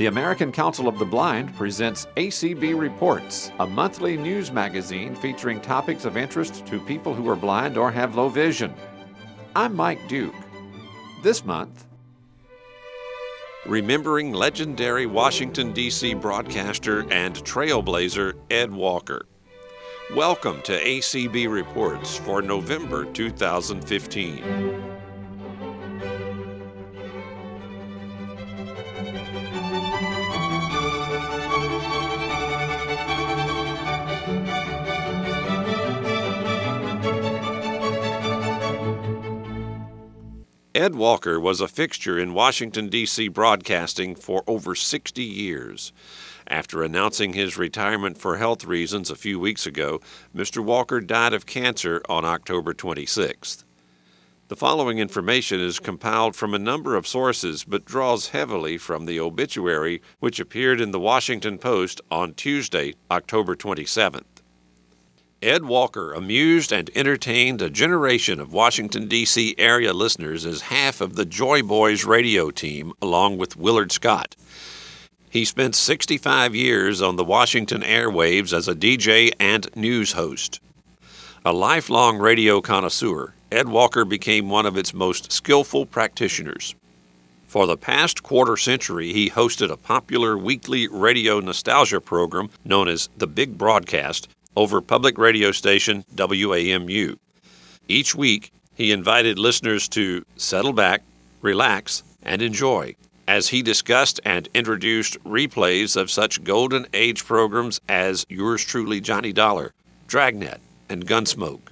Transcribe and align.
The 0.00 0.06
American 0.06 0.50
Council 0.50 0.88
of 0.88 0.98
the 0.98 1.04
Blind 1.04 1.54
presents 1.56 2.06
ACB 2.16 2.74
Reports, 2.74 3.52
a 3.60 3.66
monthly 3.66 4.16
news 4.16 4.50
magazine 4.50 5.14
featuring 5.14 5.60
topics 5.60 6.06
of 6.06 6.16
interest 6.16 6.64
to 6.68 6.80
people 6.80 7.12
who 7.12 7.28
are 7.28 7.36
blind 7.36 7.76
or 7.76 7.92
have 7.92 8.14
low 8.14 8.30
vision. 8.30 8.72
I'm 9.54 9.76
Mike 9.76 10.08
Duke. 10.08 10.34
This 11.22 11.44
month, 11.44 11.84
remembering 13.66 14.32
legendary 14.32 15.04
Washington, 15.04 15.70
D.C. 15.74 16.14
broadcaster 16.14 17.00
and 17.12 17.34
trailblazer 17.34 18.38
Ed 18.50 18.72
Walker. 18.72 19.26
Welcome 20.16 20.62
to 20.62 20.82
ACB 20.82 21.46
Reports 21.52 22.16
for 22.16 22.40
November 22.40 23.04
2015. 23.04 24.99
Ed 40.80 40.94
Walker 40.94 41.38
was 41.38 41.60
a 41.60 41.68
fixture 41.68 42.18
in 42.18 42.32
Washington, 42.32 42.88
D.C. 42.88 43.28
broadcasting 43.28 44.14
for 44.14 44.42
over 44.46 44.74
60 44.74 45.22
years. 45.22 45.92
After 46.46 46.82
announcing 46.82 47.34
his 47.34 47.58
retirement 47.58 48.16
for 48.16 48.38
health 48.38 48.64
reasons 48.64 49.10
a 49.10 49.14
few 49.14 49.38
weeks 49.38 49.66
ago, 49.66 50.00
Mr. 50.34 50.64
Walker 50.64 51.02
died 51.02 51.34
of 51.34 51.44
cancer 51.44 52.00
on 52.08 52.24
October 52.24 52.72
26th. 52.72 53.64
The 54.48 54.56
following 54.56 54.98
information 54.98 55.60
is 55.60 55.78
compiled 55.78 56.34
from 56.34 56.54
a 56.54 56.58
number 56.58 56.96
of 56.96 57.06
sources 57.06 57.62
but 57.62 57.84
draws 57.84 58.28
heavily 58.28 58.78
from 58.78 59.04
the 59.04 59.20
obituary 59.20 60.00
which 60.18 60.40
appeared 60.40 60.80
in 60.80 60.92
the 60.92 60.98
Washington 60.98 61.58
Post 61.58 62.00
on 62.10 62.32
Tuesday, 62.32 62.94
October 63.10 63.54
27th. 63.54 64.29
Ed 65.42 65.64
Walker 65.64 66.12
amused 66.12 66.70
and 66.70 66.90
entertained 66.94 67.62
a 67.62 67.70
generation 67.70 68.40
of 68.40 68.52
Washington, 68.52 69.08
D.C. 69.08 69.54
area 69.56 69.94
listeners 69.94 70.44
as 70.44 70.60
half 70.60 71.00
of 71.00 71.16
the 71.16 71.24
Joy 71.24 71.62
Boys 71.62 72.04
radio 72.04 72.50
team, 72.50 72.92
along 73.00 73.38
with 73.38 73.56
Willard 73.56 73.90
Scott. 73.90 74.36
He 75.30 75.46
spent 75.46 75.74
65 75.74 76.54
years 76.54 77.00
on 77.00 77.16
the 77.16 77.24
Washington 77.24 77.80
airwaves 77.80 78.52
as 78.52 78.68
a 78.68 78.74
DJ 78.74 79.32
and 79.40 79.74
news 79.74 80.12
host. 80.12 80.60
A 81.42 81.54
lifelong 81.54 82.18
radio 82.18 82.60
connoisseur, 82.60 83.32
Ed 83.50 83.66
Walker 83.66 84.04
became 84.04 84.50
one 84.50 84.66
of 84.66 84.76
its 84.76 84.92
most 84.92 85.32
skillful 85.32 85.86
practitioners. 85.86 86.74
For 87.44 87.66
the 87.66 87.78
past 87.78 88.22
quarter 88.22 88.58
century, 88.58 89.14
he 89.14 89.30
hosted 89.30 89.70
a 89.70 89.78
popular 89.78 90.36
weekly 90.36 90.86
radio 90.86 91.40
nostalgia 91.40 92.02
program 92.02 92.50
known 92.62 92.88
as 92.88 93.08
The 93.16 93.26
Big 93.26 93.56
Broadcast 93.56 94.28
over 94.56 94.80
public 94.80 95.18
radio 95.18 95.52
station 95.52 96.04
WAMU. 96.14 97.16
Each 97.88 98.14
week, 98.14 98.52
he 98.74 98.92
invited 98.92 99.38
listeners 99.38 99.88
to 99.88 100.24
settle 100.36 100.72
back, 100.72 101.02
relax, 101.42 102.02
and 102.22 102.42
enjoy 102.42 102.94
as 103.30 103.48
he 103.48 103.62
discussed 103.62 104.18
and 104.24 104.48
introduced 104.54 105.22
replays 105.22 105.96
of 105.96 106.10
such 106.10 106.42
golden 106.42 106.84
age 106.92 107.24
programs 107.24 107.80
as 107.88 108.26
Yours 108.28 108.64
Truly 108.64 109.00
Johnny 109.00 109.32
Dollar, 109.32 109.72
Dragnet, 110.08 110.60
and 110.88 111.06
Gunsmoke. 111.06 111.70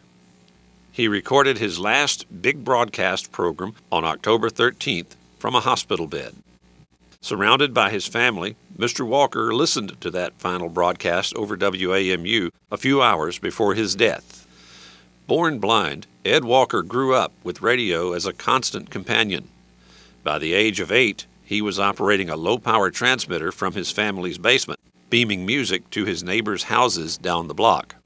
He 0.92 1.08
recorded 1.08 1.58
his 1.58 1.80
last 1.80 2.26
big 2.42 2.62
broadcast 2.64 3.32
program 3.32 3.74
on 3.90 4.04
October 4.04 4.50
13th 4.50 5.16
from 5.40 5.56
a 5.56 5.60
hospital 5.60 6.06
bed. 6.06 6.34
Surrounded 7.20 7.74
by 7.74 7.90
his 7.90 8.06
family, 8.06 8.54
Mr. 8.78 9.06
Walker 9.06 9.52
listened 9.52 10.00
to 10.00 10.10
that 10.10 10.38
final 10.38 10.68
broadcast 10.68 11.34
over 11.34 11.56
WAMU 11.56 12.50
a 12.70 12.76
few 12.76 13.02
hours 13.02 13.38
before 13.38 13.74
his 13.74 13.96
death. 13.96 14.46
Born 15.26 15.58
blind, 15.58 16.06
Ed 16.24 16.44
Walker 16.44 16.82
grew 16.82 17.14
up 17.14 17.32
with 17.42 17.60
radio 17.60 18.12
as 18.12 18.24
a 18.24 18.32
constant 18.32 18.90
companion. 18.90 19.48
By 20.22 20.38
the 20.38 20.54
age 20.54 20.78
of 20.78 20.92
eight, 20.92 21.26
he 21.44 21.60
was 21.60 21.80
operating 21.80 22.30
a 22.30 22.36
low 22.36 22.56
power 22.56 22.90
transmitter 22.90 23.50
from 23.50 23.74
his 23.74 23.90
family's 23.90 24.38
basement, 24.38 24.78
beaming 25.10 25.44
music 25.44 25.90
to 25.90 26.04
his 26.04 26.22
neighbors' 26.22 26.64
houses 26.64 27.18
down 27.18 27.48
the 27.48 27.54
block. 27.54 27.96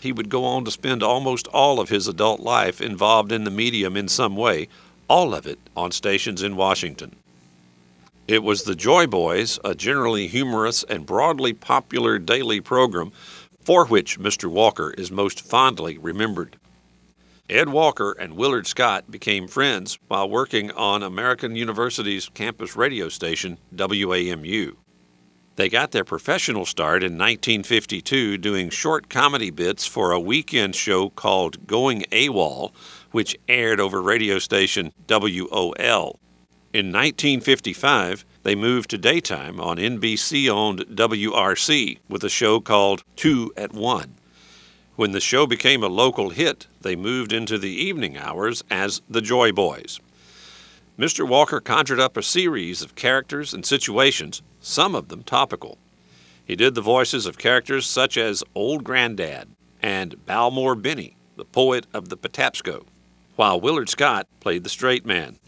He 0.00 0.12
would 0.12 0.28
go 0.28 0.44
on 0.44 0.64
to 0.64 0.70
spend 0.70 1.02
almost 1.02 1.46
all 1.48 1.78
of 1.78 1.90
his 1.90 2.08
adult 2.08 2.40
life 2.40 2.80
involved 2.80 3.30
in 3.30 3.44
the 3.44 3.50
medium 3.50 3.96
in 3.96 4.08
some 4.08 4.34
way, 4.34 4.68
all 5.08 5.32
of 5.32 5.46
it 5.46 5.60
on 5.76 5.92
stations 5.92 6.42
in 6.42 6.56
Washington. 6.56 7.14
It 8.28 8.42
was 8.42 8.64
the 8.64 8.74
Joy 8.74 9.06
Boys, 9.06 9.60
a 9.64 9.72
generally 9.72 10.26
humorous 10.26 10.82
and 10.82 11.06
broadly 11.06 11.52
popular 11.52 12.18
daily 12.18 12.60
program 12.60 13.12
for 13.62 13.86
which 13.86 14.18
Mr. 14.18 14.50
Walker 14.50 14.90
is 14.98 15.12
most 15.12 15.40
fondly 15.40 15.96
remembered. 15.96 16.56
Ed 17.48 17.68
Walker 17.68 18.16
and 18.18 18.36
Willard 18.36 18.66
Scott 18.66 19.08
became 19.12 19.46
friends 19.46 20.00
while 20.08 20.28
working 20.28 20.72
on 20.72 21.04
American 21.04 21.54
University's 21.54 22.28
campus 22.28 22.74
radio 22.74 23.08
station, 23.08 23.58
WAMU. 23.72 24.74
They 25.54 25.68
got 25.68 25.92
their 25.92 26.04
professional 26.04 26.66
start 26.66 27.04
in 27.04 27.12
1952 27.12 28.38
doing 28.38 28.70
short 28.70 29.08
comedy 29.08 29.50
bits 29.50 29.86
for 29.86 30.10
a 30.10 30.18
weekend 30.18 30.74
show 30.74 31.10
called 31.10 31.68
Going 31.68 32.02
AWOL, 32.10 32.72
which 33.12 33.38
aired 33.48 33.78
over 33.78 34.02
radio 34.02 34.40
station 34.40 34.92
WOL. 35.08 36.18
In 36.76 36.88
1955, 36.88 38.26
they 38.42 38.54
moved 38.54 38.90
to 38.90 38.98
daytime 38.98 39.58
on 39.58 39.78
NBC 39.78 40.50
owned 40.50 40.80
WRC 40.80 42.00
with 42.06 42.22
a 42.22 42.28
show 42.28 42.60
called 42.60 43.02
Two 43.16 43.50
at 43.56 43.72
One. 43.72 44.16
When 44.94 45.12
the 45.12 45.20
show 45.20 45.46
became 45.46 45.82
a 45.82 45.88
local 45.88 46.28
hit, 46.28 46.66
they 46.82 46.94
moved 46.94 47.32
into 47.32 47.56
the 47.56 47.70
evening 47.70 48.18
hours 48.18 48.62
as 48.70 49.00
the 49.08 49.22
Joy 49.22 49.52
Boys. 49.52 50.00
Mr. 50.98 51.26
Walker 51.26 51.60
conjured 51.60 51.98
up 51.98 52.14
a 52.14 52.22
series 52.22 52.82
of 52.82 52.94
characters 52.94 53.54
and 53.54 53.64
situations, 53.64 54.42
some 54.60 54.94
of 54.94 55.08
them 55.08 55.22
topical. 55.22 55.78
He 56.44 56.56
did 56.56 56.74
the 56.74 56.82
voices 56.82 57.24
of 57.24 57.38
characters 57.38 57.86
such 57.86 58.18
as 58.18 58.44
Old 58.54 58.84
Grandad 58.84 59.48
and 59.80 60.26
Balmore 60.26 60.74
Benny, 60.74 61.16
the 61.36 61.46
poet 61.46 61.86
of 61.94 62.10
the 62.10 62.18
Patapsco, 62.18 62.84
while 63.36 63.58
Willard 63.58 63.88
Scott 63.88 64.28
played 64.40 64.62
the 64.62 64.68
straight 64.68 65.06
man 65.06 65.38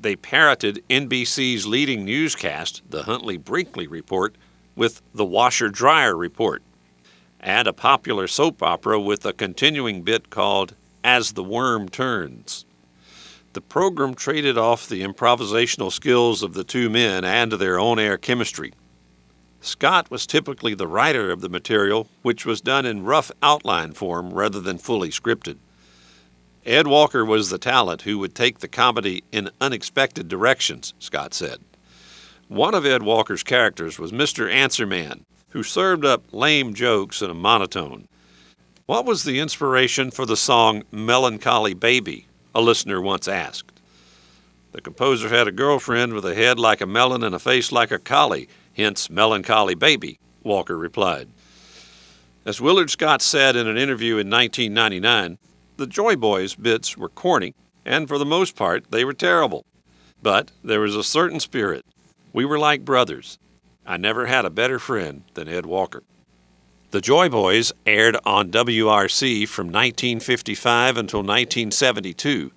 they 0.00 0.16
parroted 0.16 0.82
NBC's 0.88 1.66
leading 1.66 2.04
newscast, 2.04 2.82
the 2.88 3.02
Huntley 3.02 3.36
Brinkley 3.36 3.86
Report, 3.86 4.34
with 4.74 5.02
the 5.14 5.24
Washer 5.24 5.68
Dryer 5.68 6.16
Report, 6.16 6.62
and 7.38 7.68
a 7.68 7.72
popular 7.72 8.26
soap 8.26 8.62
opera 8.62 8.98
with 8.98 9.26
a 9.26 9.32
continuing 9.32 10.02
bit 10.02 10.30
called 10.30 10.74
As 11.04 11.32
the 11.32 11.44
Worm 11.44 11.88
Turns. 11.88 12.64
The 13.52 13.60
program 13.60 14.14
traded 14.14 14.56
off 14.56 14.88
the 14.88 15.02
improvisational 15.02 15.92
skills 15.92 16.42
of 16.42 16.54
the 16.54 16.64
two 16.64 16.88
men 16.88 17.24
and 17.24 17.52
their 17.52 17.78
on 17.78 17.98
air 17.98 18.16
chemistry. 18.16 18.72
Scott 19.60 20.10
was 20.10 20.26
typically 20.26 20.72
the 20.74 20.86
writer 20.86 21.30
of 21.30 21.40
the 21.42 21.48
material, 21.48 22.08
which 22.22 22.46
was 22.46 22.62
done 22.62 22.86
in 22.86 23.04
rough 23.04 23.30
outline 23.42 23.92
form 23.92 24.32
rather 24.32 24.60
than 24.60 24.78
fully 24.78 25.10
scripted. 25.10 25.58
Ed 26.66 26.86
Walker 26.86 27.24
was 27.24 27.48
the 27.48 27.58
talent 27.58 28.02
who 28.02 28.18
would 28.18 28.34
take 28.34 28.58
the 28.58 28.68
comedy 28.68 29.24
in 29.32 29.50
unexpected 29.60 30.28
directions, 30.28 30.92
Scott 30.98 31.32
said. 31.32 31.58
One 32.48 32.74
of 32.74 32.84
Ed 32.84 33.02
Walker's 33.02 33.42
characters 33.42 33.98
was 33.98 34.12
Mr. 34.12 34.52
Answer 34.52 34.86
Man, 34.86 35.24
who 35.50 35.62
served 35.62 36.04
up 36.04 36.22
lame 36.32 36.74
jokes 36.74 37.22
in 37.22 37.30
a 37.30 37.34
monotone. 37.34 38.08
What 38.84 39.06
was 39.06 39.24
the 39.24 39.38
inspiration 39.38 40.10
for 40.10 40.26
the 40.26 40.36
song 40.36 40.82
Melancholy 40.90 41.74
Baby? 41.74 42.26
A 42.54 42.60
listener 42.60 43.00
once 43.00 43.26
asked. 43.26 43.80
The 44.72 44.80
composer 44.82 45.28
had 45.28 45.48
a 45.48 45.52
girlfriend 45.52 46.12
with 46.12 46.26
a 46.26 46.34
head 46.34 46.58
like 46.58 46.80
a 46.80 46.86
melon 46.86 47.24
and 47.24 47.34
a 47.34 47.38
face 47.38 47.72
like 47.72 47.90
a 47.90 47.98
collie, 47.98 48.48
hence 48.74 49.08
Melancholy 49.08 49.74
Baby, 49.74 50.18
Walker 50.42 50.76
replied. 50.76 51.28
As 52.44 52.60
Willard 52.60 52.90
Scott 52.90 53.22
said 53.22 53.56
in 53.56 53.66
an 53.66 53.76
interview 53.76 54.18
in 54.18 54.28
1999, 54.28 55.38
the 55.80 55.86
Joy 55.86 56.14
Boys 56.14 56.54
bits 56.54 56.98
were 56.98 57.08
corny, 57.08 57.54
and 57.86 58.06
for 58.06 58.18
the 58.18 58.26
most 58.26 58.54
part, 58.54 58.90
they 58.90 59.02
were 59.02 59.14
terrible. 59.14 59.64
But 60.22 60.52
there 60.62 60.80
was 60.80 60.94
a 60.94 61.02
certain 61.02 61.40
spirit. 61.40 61.86
We 62.34 62.44
were 62.44 62.58
like 62.58 62.84
brothers. 62.84 63.38
I 63.86 63.96
never 63.96 64.26
had 64.26 64.44
a 64.44 64.50
better 64.50 64.78
friend 64.78 65.22
than 65.32 65.48
Ed 65.48 65.64
Walker. 65.64 66.02
The 66.90 67.00
Joy 67.00 67.30
Boys 67.30 67.72
aired 67.86 68.18
on 68.26 68.50
WRC 68.50 69.48
from 69.48 69.68
1955 69.68 70.98
until 70.98 71.20
1972 71.20 72.52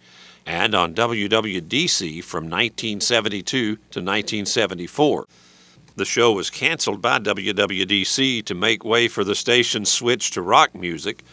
and 0.46 0.76
on 0.76 0.94
WWDC 0.94 2.22
from 2.26 2.50
1972 2.50 3.76
to 3.76 3.78
1974. 3.78 5.28
The 5.96 6.04
show 6.04 6.34
was 6.34 6.50
canceled 6.50 7.02
by 7.02 7.20
WWDC 7.20 8.44
to 8.44 8.54
make 8.54 8.84
way 8.84 9.08
for 9.08 9.24
the 9.24 9.36
station's 9.36 9.90
switch 9.90 10.32
to 10.32 10.42
rock 10.42 10.76
music, 10.76 11.24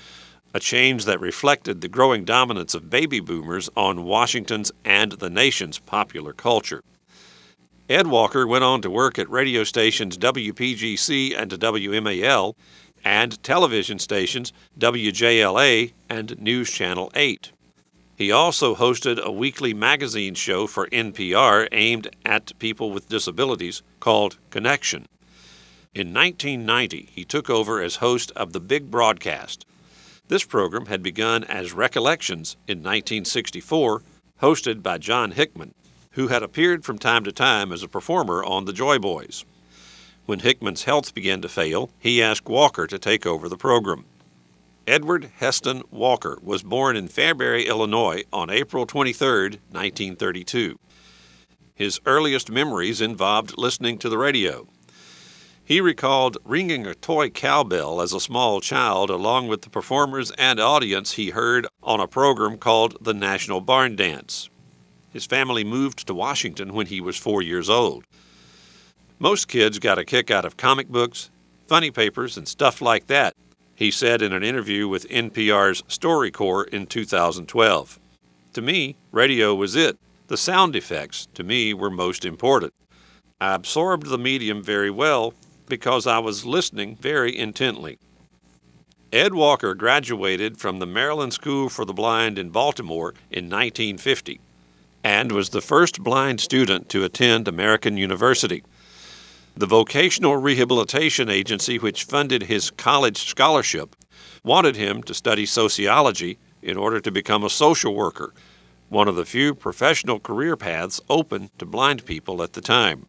a 0.52 0.60
change 0.60 1.04
that 1.04 1.20
reflected 1.20 1.80
the 1.80 1.88
growing 1.88 2.24
dominance 2.24 2.74
of 2.74 2.90
baby 2.90 3.20
boomers 3.20 3.70
on 3.76 4.04
Washington's 4.04 4.72
and 4.84 5.12
the 5.12 5.30
nation's 5.30 5.78
popular 5.78 6.32
culture. 6.32 6.82
Ed 7.88 8.06
Walker 8.06 8.46
went 8.46 8.64
on 8.64 8.82
to 8.82 8.90
work 8.90 9.18
at 9.18 9.28
radio 9.30 9.64
stations 9.64 10.16
WPGC 10.16 11.36
and 11.36 11.50
WMAL 11.50 12.54
and 13.04 13.42
television 13.42 13.98
stations 13.98 14.52
WJLA 14.78 15.92
and 16.08 16.40
News 16.40 16.70
Channel 16.70 17.10
8. 17.14 17.52
He 18.16 18.30
also 18.30 18.74
hosted 18.74 19.18
a 19.18 19.32
weekly 19.32 19.72
magazine 19.72 20.34
show 20.34 20.66
for 20.66 20.86
NPR 20.88 21.68
aimed 21.72 22.14
at 22.26 22.58
people 22.58 22.90
with 22.90 23.08
disabilities 23.08 23.82
called 23.98 24.36
Connection. 24.50 25.06
In 25.94 26.12
1990, 26.12 27.08
he 27.10 27.24
took 27.24 27.48
over 27.48 27.80
as 27.80 27.96
host 27.96 28.30
of 28.36 28.52
The 28.52 28.60
Big 28.60 28.90
Broadcast. 28.90 29.64
This 30.30 30.44
program 30.44 30.86
had 30.86 31.02
begun 31.02 31.42
as 31.42 31.72
Recollections 31.72 32.56
in 32.68 32.78
1964, 32.78 34.00
hosted 34.40 34.80
by 34.80 34.96
John 34.96 35.32
Hickman, 35.32 35.74
who 36.12 36.28
had 36.28 36.44
appeared 36.44 36.84
from 36.84 37.00
time 37.00 37.24
to 37.24 37.32
time 37.32 37.72
as 37.72 37.82
a 37.82 37.88
performer 37.88 38.44
on 38.44 38.64
The 38.64 38.72
Joy 38.72 39.00
Boys. 39.00 39.44
When 40.26 40.38
Hickman's 40.38 40.84
health 40.84 41.16
began 41.16 41.42
to 41.42 41.48
fail, 41.48 41.90
he 41.98 42.22
asked 42.22 42.48
Walker 42.48 42.86
to 42.86 42.96
take 42.96 43.26
over 43.26 43.48
the 43.48 43.56
program. 43.56 44.04
Edward 44.86 45.32
Heston 45.38 45.82
Walker 45.90 46.38
was 46.44 46.62
born 46.62 46.96
in 46.96 47.08
Fairbury, 47.08 47.66
Illinois 47.66 48.22
on 48.32 48.50
April 48.50 48.86
23, 48.86 49.58
1932. 49.72 50.78
His 51.74 52.00
earliest 52.06 52.52
memories 52.52 53.00
involved 53.00 53.58
listening 53.58 53.98
to 53.98 54.08
the 54.08 54.18
radio. 54.18 54.68
He 55.70 55.80
recalled 55.80 56.36
ringing 56.44 56.84
a 56.84 56.96
toy 56.96 57.30
cowbell 57.30 58.00
as 58.00 58.12
a 58.12 58.18
small 58.18 58.60
child, 58.60 59.08
along 59.08 59.46
with 59.46 59.62
the 59.62 59.70
performers 59.70 60.32
and 60.32 60.58
audience 60.58 61.12
he 61.12 61.30
heard 61.30 61.68
on 61.80 62.00
a 62.00 62.08
program 62.08 62.58
called 62.58 62.96
the 63.00 63.14
National 63.14 63.60
Barn 63.60 63.94
Dance. 63.94 64.50
His 65.10 65.26
family 65.26 65.62
moved 65.62 66.08
to 66.08 66.12
Washington 66.12 66.74
when 66.74 66.88
he 66.88 67.00
was 67.00 67.16
four 67.16 67.40
years 67.40 67.70
old. 67.70 68.02
Most 69.20 69.46
kids 69.46 69.78
got 69.78 69.96
a 69.96 70.04
kick 70.04 70.28
out 70.28 70.44
of 70.44 70.56
comic 70.56 70.88
books, 70.88 71.30
funny 71.68 71.92
papers, 71.92 72.36
and 72.36 72.48
stuff 72.48 72.82
like 72.82 73.06
that, 73.06 73.36
he 73.76 73.92
said 73.92 74.22
in 74.22 74.32
an 74.32 74.42
interview 74.42 74.88
with 74.88 75.08
NPR's 75.08 75.82
StoryCorps 75.82 76.70
in 76.70 76.86
2012. 76.86 78.00
To 78.54 78.60
me, 78.60 78.96
radio 79.12 79.54
was 79.54 79.76
it. 79.76 79.96
The 80.26 80.36
sound 80.36 80.74
effects, 80.74 81.28
to 81.34 81.44
me, 81.44 81.72
were 81.72 81.90
most 81.90 82.24
important. 82.24 82.74
I 83.40 83.54
absorbed 83.54 84.08
the 84.08 84.18
medium 84.18 84.64
very 84.64 84.90
well 84.90 85.32
because 85.70 86.06
I 86.06 86.18
was 86.18 86.44
listening 86.44 86.96
very 86.96 87.34
intently. 87.34 87.98
Ed 89.10 89.32
Walker 89.32 89.74
graduated 89.74 90.58
from 90.58 90.78
the 90.78 90.86
Maryland 90.86 91.32
School 91.32 91.70
for 91.70 91.86
the 91.86 91.94
Blind 91.94 92.38
in 92.38 92.50
Baltimore 92.50 93.14
in 93.30 93.46
1950 93.46 94.40
and 95.02 95.32
was 95.32 95.48
the 95.48 95.62
first 95.62 96.02
blind 96.02 96.40
student 96.40 96.88
to 96.90 97.04
attend 97.04 97.48
American 97.48 97.96
University. 97.96 98.62
The 99.56 99.66
Vocational 99.66 100.36
Rehabilitation 100.36 101.28
Agency, 101.28 101.78
which 101.78 102.04
funded 102.04 102.42
his 102.42 102.70
college 102.70 103.28
scholarship, 103.28 103.96
wanted 104.44 104.76
him 104.76 105.02
to 105.04 105.14
study 105.14 105.46
sociology 105.46 106.38
in 106.62 106.76
order 106.76 107.00
to 107.00 107.10
become 107.10 107.42
a 107.42 107.50
social 107.50 107.94
worker, 107.94 108.32
one 108.88 109.08
of 109.08 109.16
the 109.16 109.24
few 109.24 109.54
professional 109.54 110.20
career 110.20 110.56
paths 110.56 111.00
open 111.08 111.50
to 111.58 111.66
blind 111.66 112.04
people 112.04 112.42
at 112.42 112.52
the 112.52 112.60
time. 112.60 113.06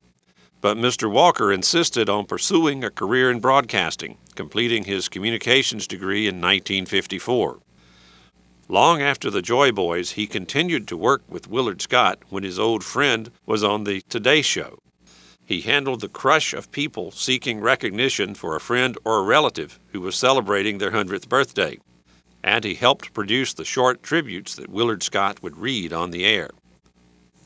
But 0.61 0.77
Mr. 0.77 1.11
Walker 1.11 1.51
insisted 1.51 2.07
on 2.07 2.27
pursuing 2.27 2.83
a 2.83 2.91
career 2.91 3.31
in 3.31 3.39
broadcasting, 3.39 4.17
completing 4.35 4.83
his 4.83 5.09
communications 5.09 5.87
degree 5.87 6.27
in 6.27 6.35
1954. 6.35 7.59
Long 8.69 9.01
after 9.01 9.31
the 9.31 9.41
Joy 9.41 9.71
Boys, 9.71 10.11
he 10.11 10.27
continued 10.27 10.87
to 10.87 10.95
work 10.95 11.23
with 11.27 11.49
Willard 11.49 11.81
Scott 11.81 12.19
when 12.29 12.43
his 12.43 12.59
old 12.59 12.83
friend 12.83 13.31
was 13.45 13.63
on 13.63 13.83
the 13.83 14.01
Today 14.01 14.43
Show. 14.43 14.77
He 15.43 15.61
handled 15.61 15.99
the 15.99 16.07
crush 16.07 16.53
of 16.53 16.71
people 16.71 17.11
seeking 17.11 17.59
recognition 17.59 18.35
for 18.35 18.55
a 18.55 18.61
friend 18.61 18.97
or 19.03 19.17
a 19.17 19.23
relative 19.23 19.79
who 19.87 19.99
was 19.99 20.15
celebrating 20.15 20.77
their 20.77 20.91
100th 20.91 21.27
birthday. 21.27 21.79
And 22.43 22.63
he 22.63 22.75
helped 22.75 23.13
produce 23.13 23.53
the 23.53 23.65
short 23.65 24.03
tributes 24.03 24.55
that 24.55 24.69
Willard 24.69 25.03
Scott 25.03 25.41
would 25.43 25.57
read 25.57 25.91
on 25.91 26.11
the 26.11 26.23
air. 26.23 26.51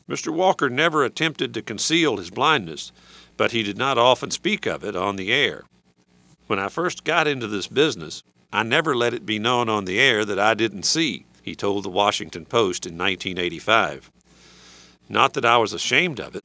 Mr. 0.08 0.32
Walker 0.32 0.70
never 0.70 1.04
attempted 1.04 1.52
to 1.52 1.62
conceal 1.62 2.16
his 2.16 2.30
blindness, 2.30 2.92
but 3.36 3.52
he 3.52 3.62
did 3.62 3.76
not 3.76 3.98
often 3.98 4.30
speak 4.30 4.66
of 4.66 4.84
it 4.84 4.94
on 4.94 5.16
the 5.16 5.32
air. 5.32 5.64
When 6.46 6.58
I 6.58 6.68
first 6.68 7.04
got 7.04 7.26
into 7.26 7.48
this 7.48 7.66
business, 7.66 8.22
I 8.52 8.62
never 8.62 8.94
let 8.94 9.14
it 9.14 9.26
be 9.26 9.38
known 9.38 9.68
on 9.68 9.84
the 9.84 9.98
air 9.98 10.24
that 10.24 10.38
I 10.38 10.54
didn't 10.54 10.84
see, 10.84 11.26
he 11.42 11.54
told 11.54 11.84
the 11.84 11.90
Washington 11.90 12.44
Post 12.44 12.86
in 12.86 12.96
1985. 12.96 14.10
Not 15.08 15.34
that 15.34 15.44
I 15.44 15.56
was 15.58 15.72
ashamed 15.72 16.20
of 16.20 16.36
it. 16.36 16.44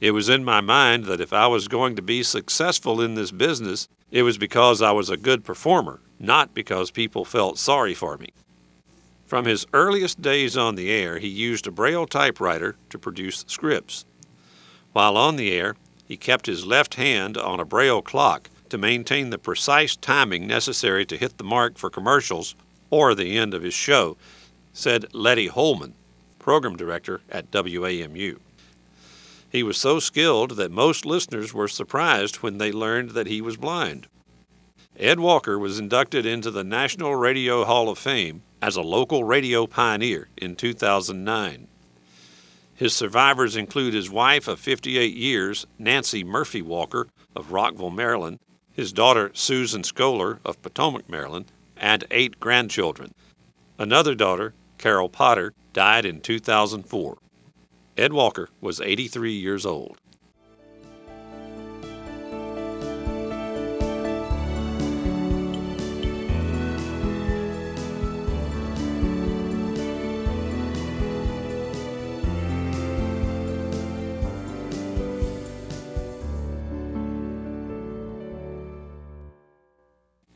It 0.00 0.12
was 0.12 0.28
in 0.28 0.44
my 0.44 0.60
mind 0.60 1.04
that 1.04 1.20
if 1.20 1.32
I 1.32 1.46
was 1.46 1.68
going 1.68 1.96
to 1.96 2.02
be 2.02 2.22
successful 2.22 3.00
in 3.00 3.14
this 3.14 3.30
business, 3.30 3.88
it 4.10 4.22
was 4.22 4.38
because 4.38 4.80
I 4.80 4.92
was 4.92 5.10
a 5.10 5.16
good 5.16 5.44
performer, 5.44 6.00
not 6.18 6.54
because 6.54 6.90
people 6.90 7.24
felt 7.24 7.58
sorry 7.58 7.94
for 7.94 8.16
me. 8.16 8.28
From 9.30 9.44
his 9.44 9.64
earliest 9.72 10.20
days 10.20 10.56
on 10.56 10.74
the 10.74 10.90
air, 10.90 11.20
he 11.20 11.28
used 11.28 11.68
a 11.68 11.70
Braille 11.70 12.04
typewriter 12.04 12.74
to 12.88 12.98
produce 12.98 13.44
scripts. 13.46 14.04
While 14.92 15.16
on 15.16 15.36
the 15.36 15.52
air, 15.52 15.76
he 16.04 16.16
kept 16.16 16.46
his 16.46 16.66
left 16.66 16.96
hand 16.96 17.36
on 17.36 17.60
a 17.60 17.64
Braille 17.64 18.02
clock 18.02 18.50
to 18.70 18.76
maintain 18.76 19.30
the 19.30 19.38
precise 19.38 19.94
timing 19.94 20.48
necessary 20.48 21.06
to 21.06 21.16
hit 21.16 21.38
the 21.38 21.44
mark 21.44 21.78
for 21.78 21.88
commercials 21.88 22.56
or 22.90 23.14
the 23.14 23.38
end 23.38 23.54
of 23.54 23.62
his 23.62 23.72
show, 23.72 24.16
said 24.72 25.14
Letty 25.14 25.46
Holman, 25.46 25.94
program 26.40 26.76
director 26.76 27.20
at 27.30 27.52
WAMU. 27.52 28.36
He 29.48 29.62
was 29.62 29.76
so 29.76 30.00
skilled 30.00 30.56
that 30.56 30.72
most 30.72 31.06
listeners 31.06 31.54
were 31.54 31.68
surprised 31.68 32.42
when 32.42 32.58
they 32.58 32.72
learned 32.72 33.10
that 33.10 33.28
he 33.28 33.40
was 33.40 33.56
blind. 33.56 34.08
Ed 34.98 35.20
Walker 35.20 35.56
was 35.56 35.78
inducted 35.78 36.26
into 36.26 36.50
the 36.50 36.64
National 36.64 37.14
Radio 37.14 37.64
Hall 37.64 37.88
of 37.88 37.96
Fame 37.96 38.42
as 38.62 38.76
a 38.76 38.82
local 38.82 39.24
radio 39.24 39.66
pioneer 39.66 40.28
in 40.36 40.56
2009. 40.56 41.66
His 42.74 42.94
survivors 42.94 43.56
include 43.56 43.92
his 43.92 44.10
wife 44.10 44.48
of 44.48 44.58
58 44.58 45.14
years, 45.14 45.66
Nancy 45.78 46.24
Murphy 46.24 46.62
Walker 46.62 47.08
of 47.36 47.52
Rockville, 47.52 47.90
Maryland, 47.90 48.38
his 48.72 48.92
daughter 48.92 49.30
Susan 49.34 49.84
Scholar 49.84 50.40
of 50.44 50.62
Potomac, 50.62 51.08
Maryland, 51.08 51.46
and 51.76 52.04
eight 52.10 52.40
grandchildren. 52.40 53.12
Another 53.78 54.14
daughter, 54.14 54.54
Carol 54.78 55.10
Potter, 55.10 55.52
died 55.72 56.06
in 56.06 56.20
2004. 56.20 57.18
Ed 57.96 58.12
Walker 58.14 58.48
was 58.60 58.80
83 58.80 59.32
years 59.32 59.66
old. 59.66 59.99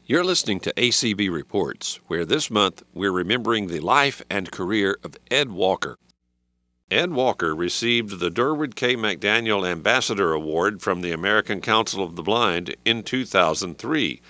You're 0.06 0.22
listening 0.22 0.60
to 0.60 0.74
ACB 0.74 1.32
Reports, 1.32 1.98
where 2.08 2.26
this 2.26 2.50
month 2.50 2.82
we're 2.92 3.10
remembering 3.10 3.68
the 3.68 3.80
life 3.80 4.20
and 4.28 4.52
career 4.52 4.98
of 5.02 5.16
Ed 5.30 5.50
Walker. 5.50 5.96
Ed 6.90 7.12
Walker 7.12 7.54
received 7.54 8.20
the 8.20 8.30
Durward 8.30 8.74
K. 8.74 8.96
McDaniel 8.96 9.66
Ambassador 9.66 10.34
Award 10.34 10.82
from 10.82 11.00
the 11.00 11.12
American 11.12 11.62
Council 11.62 12.04
of 12.04 12.16
the 12.16 12.22
Blind 12.22 12.76
in 12.84 13.02
2003. 13.02 14.20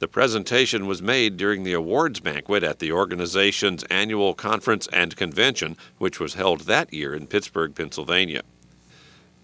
The 0.00 0.08
presentation 0.08 0.88
was 0.88 1.00
made 1.00 1.36
during 1.36 1.62
the 1.62 1.74
awards 1.74 2.18
banquet 2.18 2.64
at 2.64 2.80
the 2.80 2.90
organization's 2.90 3.84
annual 3.84 4.34
conference 4.34 4.88
and 4.88 5.14
convention, 5.14 5.76
which 5.98 6.18
was 6.18 6.34
held 6.34 6.62
that 6.62 6.92
year 6.92 7.14
in 7.14 7.28
Pittsburgh, 7.28 7.72
Pennsylvania. 7.76 8.42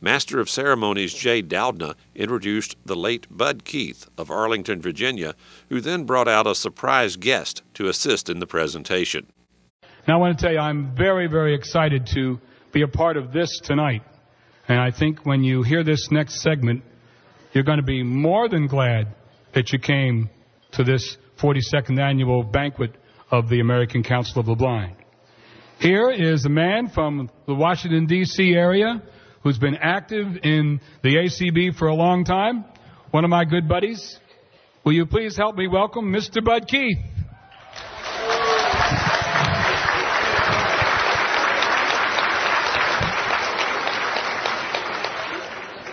Master 0.01 0.41
of 0.41 0.51
Ceremonies 0.51 1.15
Jay 1.15 1.43
Doudna 1.43 1.95
introduced 2.15 2.77
the 2.85 2.95
late 2.95 3.27
Bud 3.31 3.65
Keith 3.65 4.09
of 4.19 4.31
Arlington, 4.31 4.83
Virginia, 4.83 5.35
who 5.71 5.81
then 5.81 6.05
brought 6.05 6.29
out 6.29 6.47
a 6.47 6.55
surprise 6.55 7.17
guest 7.17 7.63
to 7.75 7.89
assist 7.89 8.29
in 8.29 8.39
the 8.39 8.47
presentation. 8.47 9.27
Now, 10.07 10.17
I 10.17 10.19
want 10.19 10.39
to 10.39 10.45
tell 10.45 10.53
you, 10.53 10.59
I'm 10.59 10.95
very, 10.95 11.29
very 11.29 11.55
excited 11.55 12.07
to 12.15 12.39
be 12.73 12.83
a 12.83 12.89
part 12.89 13.17
of 13.17 13.33
this 13.33 13.59
tonight. 13.61 14.03
And 14.69 14.79
I 14.79 14.91
think 14.91 15.25
when 15.25 15.43
you 15.43 15.63
hear 15.63 15.83
this 15.83 16.11
next 16.11 16.43
segment, 16.43 16.83
you're 17.53 17.65
going 17.65 17.79
to 17.79 17.85
be 17.85 18.03
more 18.03 18.49
than 18.51 18.67
glad 18.67 19.15
that 19.55 19.73
you 19.73 19.79
came 19.79 20.29
to 20.73 20.85
this 20.85 21.17
42nd 21.39 21.99
annual 21.99 22.43
banquet 22.43 22.95
of 23.31 23.49
the 23.49 23.61
American 23.61 24.03
Council 24.03 24.41
of 24.41 24.47
the 24.47 24.55
Blind. 24.55 24.97
Here 25.79 26.11
is 26.11 26.45
a 26.45 26.51
man 26.51 26.89
from 26.89 27.31
the 27.47 27.55
Washington, 27.55 28.07
D.C. 28.07 28.53
area 28.53 29.03
who's 29.47 29.59
been 29.59 29.77
active 29.77 30.27
in 30.43 30.81
the 31.05 31.15
ACB 31.15 31.73
for 31.77 31.87
a 31.87 31.95
long 31.95 32.25
time, 32.25 32.65
one 33.13 33.23
of 33.23 33.31
my 33.31 33.45
good 33.45 33.69
buddies. 33.69 34.19
Will 34.85 34.93
you 34.93 35.07
please 35.07 35.37
help 35.37 35.55
me 35.55 35.69
welcome 35.69 36.13
Mr. 36.13 36.45
Bud 36.45 36.67
Keith? 36.67 36.99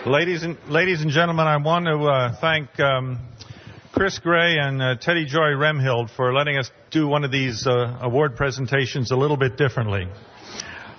Ladies 0.04 0.42
and, 0.42 0.58
ladies 0.68 1.02
and 1.02 1.12
gentlemen, 1.12 1.46
I 1.46 1.56
want 1.58 1.86
to 1.86 2.04
uh, 2.06 2.40
thank 2.40 2.80
um, 2.80 3.20
Chris 3.92 4.18
Gray 4.18 4.56
and 4.58 4.82
uh, 4.82 4.96
Teddy 5.00 5.26
Joy 5.26 5.52
Remhild 5.54 6.10
for 6.10 6.34
letting 6.34 6.58
us 6.58 6.72
do 6.90 7.06
one 7.06 7.22
of 7.22 7.30
these 7.30 7.68
uh, 7.68 7.98
award 8.00 8.34
presentations 8.34 9.12
a 9.12 9.16
little 9.16 9.36
bit 9.36 9.56
differently. 9.56 10.08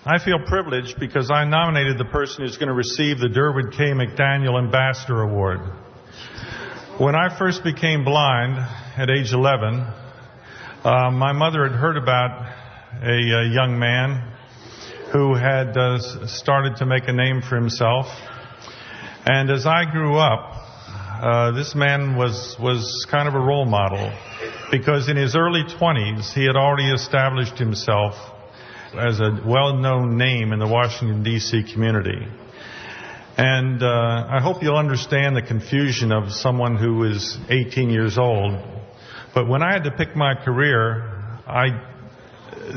I 0.07 0.23
feel 0.23 0.37
privileged 0.45 0.99
because 0.99 1.31
I 1.31 1.45
nominated 1.45 1.97
the 1.97 2.05
person 2.05 2.43
who's 2.43 2.57
going 2.57 2.67
to 2.67 2.75
receive 2.75 3.17
the 3.17 3.27
Durward 3.27 3.71
K. 3.71 3.85
McDaniel 3.85 4.59
Ambassador 4.59 5.23
Award. 5.23 5.61
When 6.99 7.15
I 7.15 7.35
first 7.37 7.63
became 7.63 8.03
blind 8.05 8.57
at 8.97 9.09
age 9.09 9.33
11, 9.33 9.79
uh, 10.83 11.11
my 11.11 11.33
mother 11.33 11.67
had 11.67 11.75
heard 11.77 11.97
about 11.97 12.53
a, 13.01 13.07
a 13.07 13.49
young 13.51 13.79
man 13.79 14.31
who 15.11 15.33
had 15.33 15.75
uh, 15.75 15.97
started 16.27 16.75
to 16.77 16.85
make 16.85 17.07
a 17.07 17.13
name 17.13 17.41
for 17.41 17.55
himself 17.55 18.05
and 19.27 19.49
as 19.49 19.65
I 19.65 19.91
grew 19.91 20.17
up, 20.17 20.53
uh, 21.19 21.51
this 21.53 21.73
man 21.73 22.15
was 22.15 22.55
was 22.59 23.07
kind 23.09 23.27
of 23.27 23.33
a 23.33 23.39
role 23.39 23.65
model 23.65 24.13
because 24.69 25.09
in 25.09 25.17
his 25.17 25.35
early 25.35 25.63
20s 25.63 26.31
he 26.33 26.45
had 26.45 26.55
already 26.55 26.91
established 26.91 27.57
himself 27.57 28.13
as 28.99 29.19
a 29.19 29.41
well-known 29.45 30.17
name 30.17 30.53
in 30.53 30.59
the 30.59 30.67
Washington 30.67 31.23
D.C. 31.23 31.71
community. 31.73 32.27
And 33.37 33.83
uh, 33.83 34.27
I 34.29 34.39
hope 34.41 34.63
you'll 34.63 34.77
understand 34.77 35.35
the 35.35 35.41
confusion 35.41 36.11
of 36.11 36.31
someone 36.31 36.77
who 36.77 37.03
is 37.03 37.37
18 37.49 37.89
years 37.89 38.17
old. 38.17 38.55
But 39.33 39.49
when 39.49 39.61
I 39.61 39.73
had 39.73 39.83
to 39.83 39.91
pick 39.91 40.15
my 40.15 40.35
career, 40.35 41.03
I 41.45 41.91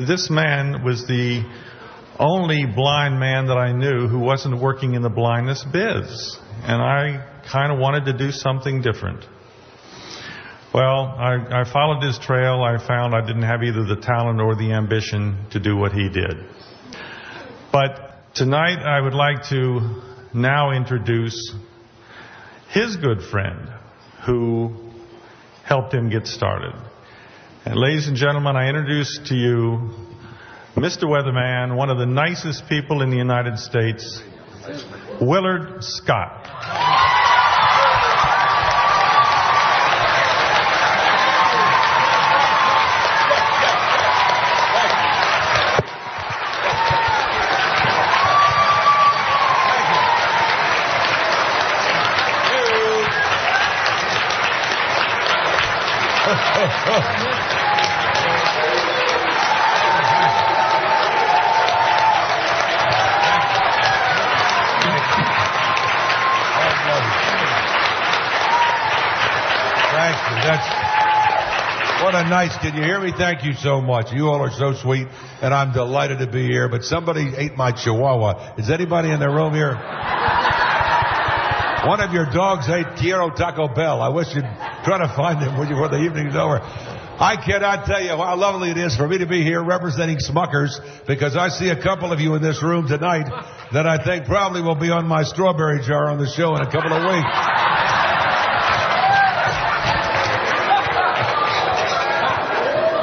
this 0.07 0.29
man 0.29 0.85
was 0.85 1.07
the 1.07 1.45
only 2.19 2.67
blind 2.67 3.19
man 3.21 3.47
that 3.47 3.57
I 3.57 3.73
knew 3.73 4.09
who 4.09 4.19
wasn't 4.19 4.61
working 4.61 4.95
in 4.95 5.03
the 5.03 5.09
blindness 5.09 5.65
biz. 5.65 6.39
And 6.63 6.83
I 6.83 7.43
kind 7.51 7.73
of 7.73 7.79
wanted 7.79 8.07
to 8.07 8.13
do 8.13 8.33
something 8.33 8.83
different. 8.83 9.25
Well, 10.75 11.15
I, 11.19 11.63
I 11.63 11.73
followed 11.73 12.03
his 12.03 12.19
trail. 12.19 12.63
I 12.63 12.77
found 12.87 13.15
I 13.15 13.27
didn't 13.27 13.45
have 13.45 13.63
either 13.63 13.85
the 13.85 13.97
talent 13.97 14.39
or 14.39 14.55
the 14.55 14.73
ambition 14.73 15.47
to 15.53 15.61
do 15.61 15.75
what 15.75 15.93
he 15.93 16.11
did. 16.11 16.45
But 17.73 18.35
tonight 18.35 18.79
I 18.79 19.01
would 19.01 19.15
like 19.15 19.49
to 19.49 20.03
now 20.35 20.73
introduce 20.73 21.55
his 22.71 22.97
good 22.97 23.23
friend 23.23 23.71
who 24.27 24.91
helped 25.65 25.95
him 25.95 26.11
get 26.11 26.27
started. 26.27 26.75
And 27.65 27.77
ladies 27.77 28.07
and 28.07 28.17
gentlemen, 28.17 28.55
I 28.55 28.69
introduce 28.69 29.21
to 29.29 29.35
you 29.35 29.91
Mr. 30.77 31.05
Weatherman, 31.05 31.77
one 31.77 31.89
of 31.89 31.97
the 31.97 32.07
nicest 32.07 32.69
people 32.69 33.01
in 33.01 33.09
the 33.09 33.17
United 33.17 33.59
States, 33.59 34.23
Willard 35.19 35.83
Scott. 35.83 36.45
Thank 69.99 70.19
you. 70.31 70.37
That's 70.43 70.69
what 72.03 72.15
a 72.15 72.23
nice. 72.29 72.57
Can 72.59 72.77
you 72.77 72.83
hear 72.83 73.01
me? 73.01 73.13
Thank 73.17 73.45
you 73.45 73.55
so 73.55 73.81
much. 73.81 74.13
You 74.13 74.29
all 74.29 74.41
are 74.41 74.53
so 74.53 74.73
sweet, 74.73 75.09
and 75.43 75.53
I'm 75.53 75.73
delighted 75.73 76.21
to 76.21 76.27
be 76.27 76.47
here. 76.47 76.69
But 76.69 76.85
somebody 76.85 77.33
ate 77.37 77.57
my 77.57 77.73
chihuahua. 77.73 78.55
Is 78.57 78.71
anybody 78.71 79.11
in 79.11 79.19
the 79.19 79.29
room 79.29 79.55
here? 79.55 79.75
One 81.87 82.01
of 82.01 82.13
your 82.13 82.27
dogs 82.27 82.69
ate 82.69 82.97
Quiero 82.97 83.31
Taco 83.31 83.69
Bell. 83.69 84.01
I 84.01 84.09
wish 84.09 84.35
you'd 84.35 84.45
try 84.85 84.99
to 84.99 85.09
find 85.15 85.39
him 85.41 85.55
before 85.59 85.89
the 85.89 85.99
evening's 85.99 86.37
over. 86.37 86.61
I 87.21 87.35
cannot 87.35 87.85
tell 87.85 88.01
you 88.01 88.11
how 88.11 88.37
lovely 88.37 88.71
it 88.71 88.79
is 88.79 88.95
for 88.95 89.09
me 89.09 89.19
to 89.19 89.27
be 89.27 89.43
here 89.43 89.63
representing 89.63 90.19
Smuckers 90.19 90.79
because 91.05 91.37
I 91.37 91.49
see 91.49 91.69
a 91.71 91.83
couple 91.83 92.13
of 92.13 92.21
you 92.21 92.37
in 92.37 92.43
this 92.43 92.63
room 92.63 92.87
tonight 92.87 93.27
that 93.73 93.89
I 93.89 94.03
think 94.05 94.27
probably 94.27 94.63
will 94.63 94.79
be 94.79 94.91
on 94.91 95.07
my 95.07 95.25
strawberry 95.25 95.83
jar 95.83 96.11
on 96.11 96.19
the 96.19 96.29
show 96.29 96.55
in 96.55 96.63
a 96.63 96.71
couple 96.71 96.93
of 96.93 97.03
weeks. 97.03 97.79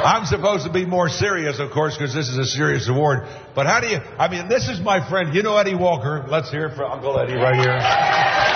I'm 0.06 0.24
supposed 0.24 0.64
to 0.64 0.72
be 0.72 0.86
more 0.86 1.10
serious, 1.10 1.58
of 1.58 1.72
course, 1.72 1.98
because 1.98 2.14
this 2.14 2.28
is 2.28 2.38
a 2.38 2.46
serious 2.46 2.88
award. 2.88 3.28
But 3.54 3.66
how 3.66 3.80
do 3.80 3.88
you, 3.88 3.98
I 4.18 4.28
mean, 4.30 4.48
this 4.48 4.68
is 4.68 4.80
my 4.80 5.06
friend. 5.10 5.34
You 5.34 5.42
know 5.42 5.58
Eddie 5.58 5.74
Walker. 5.74 6.24
Let's 6.26 6.50
hear 6.50 6.66
it 6.66 6.74
for 6.76 6.86
Uncle 6.86 7.18
Eddie 7.18 7.34
right 7.34 7.56
here. 7.56 8.55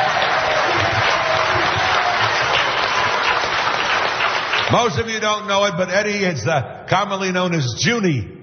Most 4.72 4.98
of 4.98 5.08
you 5.08 5.20
don't 5.20 5.46
know 5.48 5.64
it, 5.64 5.72
but 5.76 5.90
Eddie 5.90 6.24
is 6.24 6.46
uh, 6.46 6.86
commonly 6.88 7.32
known 7.32 7.54
as 7.54 7.74
Junie. 7.84 8.36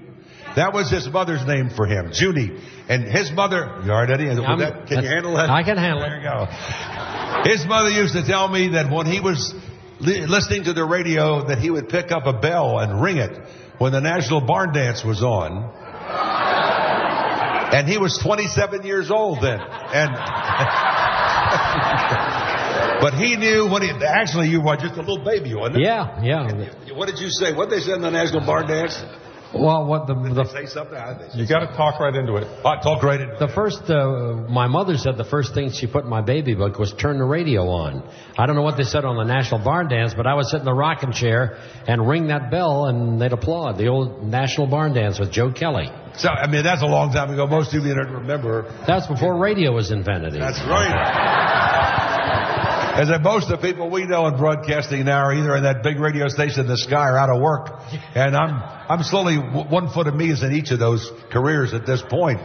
That 0.56 0.72
was 0.72 0.90
his 0.90 1.08
mother's 1.08 1.44
name 1.46 1.70
for 1.70 1.86
him, 1.86 2.10
Junie. 2.12 2.50
And 2.88 3.04
his 3.04 3.30
mother, 3.32 3.80
you 3.84 3.92
all 3.92 4.00
right, 4.00 4.10
Eddie? 4.10 4.28
That- 4.28 4.84
can 4.88 5.02
you 5.04 5.08
handle 5.08 5.36
that? 5.36 5.50
I 5.50 5.62
can 5.62 5.76
handle 5.76 6.00
there 6.00 6.16
it. 6.16 6.22
you 6.22 6.28
go. 6.28 6.46
His 7.50 7.66
mother 7.66 7.90
used 7.90 8.14
to 8.14 8.22
tell 8.24 8.48
me 8.48 8.68
that 8.68 8.90
when 8.90 9.06
he 9.06 9.20
was 9.20 9.54
li- 10.00 10.26
listening 10.26 10.64
to 10.64 10.72
the 10.72 10.84
radio, 10.84 11.46
that 11.48 11.58
he 11.58 11.70
would 11.70 11.88
pick 11.88 12.10
up 12.10 12.26
a 12.26 12.32
bell 12.32 12.78
and 12.78 13.00
ring 13.02 13.18
it 13.18 13.38
when 13.78 13.92
the 13.92 14.00
National 14.00 14.40
Barn 14.40 14.72
Dance 14.72 15.04
was 15.04 15.22
on. 15.22 15.74
And 17.70 17.86
he 17.86 17.98
was 17.98 18.16
27 18.18 18.82
years 18.84 19.10
old 19.10 19.42
then. 19.42 19.60
And 19.60 20.10
but 23.00 23.14
he 23.14 23.36
knew 23.36 23.68
when 23.68 23.82
he 23.82 23.90
actually 24.04 24.48
you 24.48 24.60
were 24.60 24.76
just 24.76 24.94
a 24.94 25.00
little 25.00 25.24
baby, 25.24 25.54
wasn't 25.54 25.78
it? 25.78 25.82
Yeah, 25.82 26.22
yeah. 26.22 26.94
What 26.94 27.06
did 27.06 27.18
you 27.18 27.30
say? 27.30 27.54
What 27.54 27.70
they 27.70 27.80
said 27.80 27.96
in 27.96 28.02
the 28.02 28.10
National 28.10 28.44
Barn 28.44 28.66
Dance? 28.66 29.02
Well, 29.54 29.86
what 29.86 30.06
the 30.06 30.14
the, 30.14 30.44
say 30.44 30.66
something? 30.66 30.98
I 30.98 31.16
think. 31.16 31.34
You 31.34 31.48
got 31.48 31.60
to 31.60 31.74
talk 31.74 31.98
right 32.00 32.14
into 32.14 32.36
it. 32.36 32.44
I 32.66 32.82
talk 32.82 33.02
right 33.02 33.18
in. 33.18 33.30
the 33.38 33.48
first 33.48 33.88
uh, 33.88 34.44
my 34.46 34.66
mother 34.66 34.98
said 34.98 35.16
the 35.16 35.24
first 35.24 35.54
thing 35.54 35.70
she 35.70 35.86
put 35.86 36.04
in 36.04 36.10
my 36.10 36.20
baby 36.20 36.54
book 36.54 36.78
was 36.78 36.92
turn 36.92 37.16
the 37.18 37.24
radio 37.24 37.62
on. 37.68 38.06
I 38.36 38.44
don't 38.44 38.56
know 38.56 38.62
what 38.62 38.76
they 38.76 38.84
said 38.84 39.06
on 39.06 39.16
the 39.16 39.24
National 39.24 39.64
Barn 39.64 39.88
Dance, 39.88 40.12
but 40.14 40.26
I 40.26 40.34
would 40.34 40.44
sit 40.44 40.58
in 40.58 40.66
the 40.66 40.74
rocking 40.74 41.12
chair 41.12 41.58
and 41.86 42.06
ring 42.06 42.26
that 42.26 42.50
bell 42.50 42.86
and 42.86 43.20
they'd 43.20 43.32
applaud. 43.32 43.78
The 43.78 43.88
old 43.88 44.22
National 44.22 44.66
Barn 44.66 44.92
Dance 44.92 45.18
with 45.18 45.32
Joe 45.32 45.50
Kelly. 45.50 45.90
So 46.14 46.28
I 46.28 46.46
mean 46.50 46.62
that's 46.62 46.82
a 46.82 46.86
long 46.86 47.12
time 47.12 47.30
ago. 47.30 47.46
Most 47.46 47.74
of 47.74 47.86
you 47.86 47.94
don't 47.94 48.12
remember. 48.12 48.70
That's 48.86 49.06
before 49.06 49.38
radio 49.38 49.72
was 49.72 49.90
invented. 49.92 50.34
even. 50.34 50.40
That's 50.40 50.60
right. 50.60 51.77
As 52.98 53.06
that 53.10 53.22
most 53.22 53.48
of 53.48 53.60
the 53.60 53.64
people 53.64 53.88
we 53.88 54.06
know 54.06 54.26
in 54.26 54.36
broadcasting 54.36 55.04
now 55.04 55.22
are 55.22 55.32
either 55.32 55.56
in 55.56 55.62
that 55.62 55.84
big 55.84 56.00
radio 56.00 56.26
station 56.26 56.62
in 56.62 56.66
the 56.66 56.76
sky 56.76 57.08
or 57.08 57.16
out 57.16 57.30
of 57.30 57.40
work. 57.40 57.70
And 58.16 58.34
I'm, 58.34 58.60
I'm 58.90 59.04
slowly, 59.04 59.36
one 59.36 59.88
foot 59.90 60.08
of 60.08 60.16
me 60.16 60.32
is 60.32 60.42
in 60.42 60.50
each 60.50 60.72
of 60.72 60.80
those 60.80 61.08
careers 61.30 61.74
at 61.74 61.86
this 61.86 62.02
point. 62.02 62.40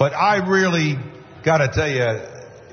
But 0.00 0.12
I 0.12 0.44
really 0.44 0.96
got 1.44 1.58
to 1.58 1.68
tell 1.68 1.88
you, 1.88 2.02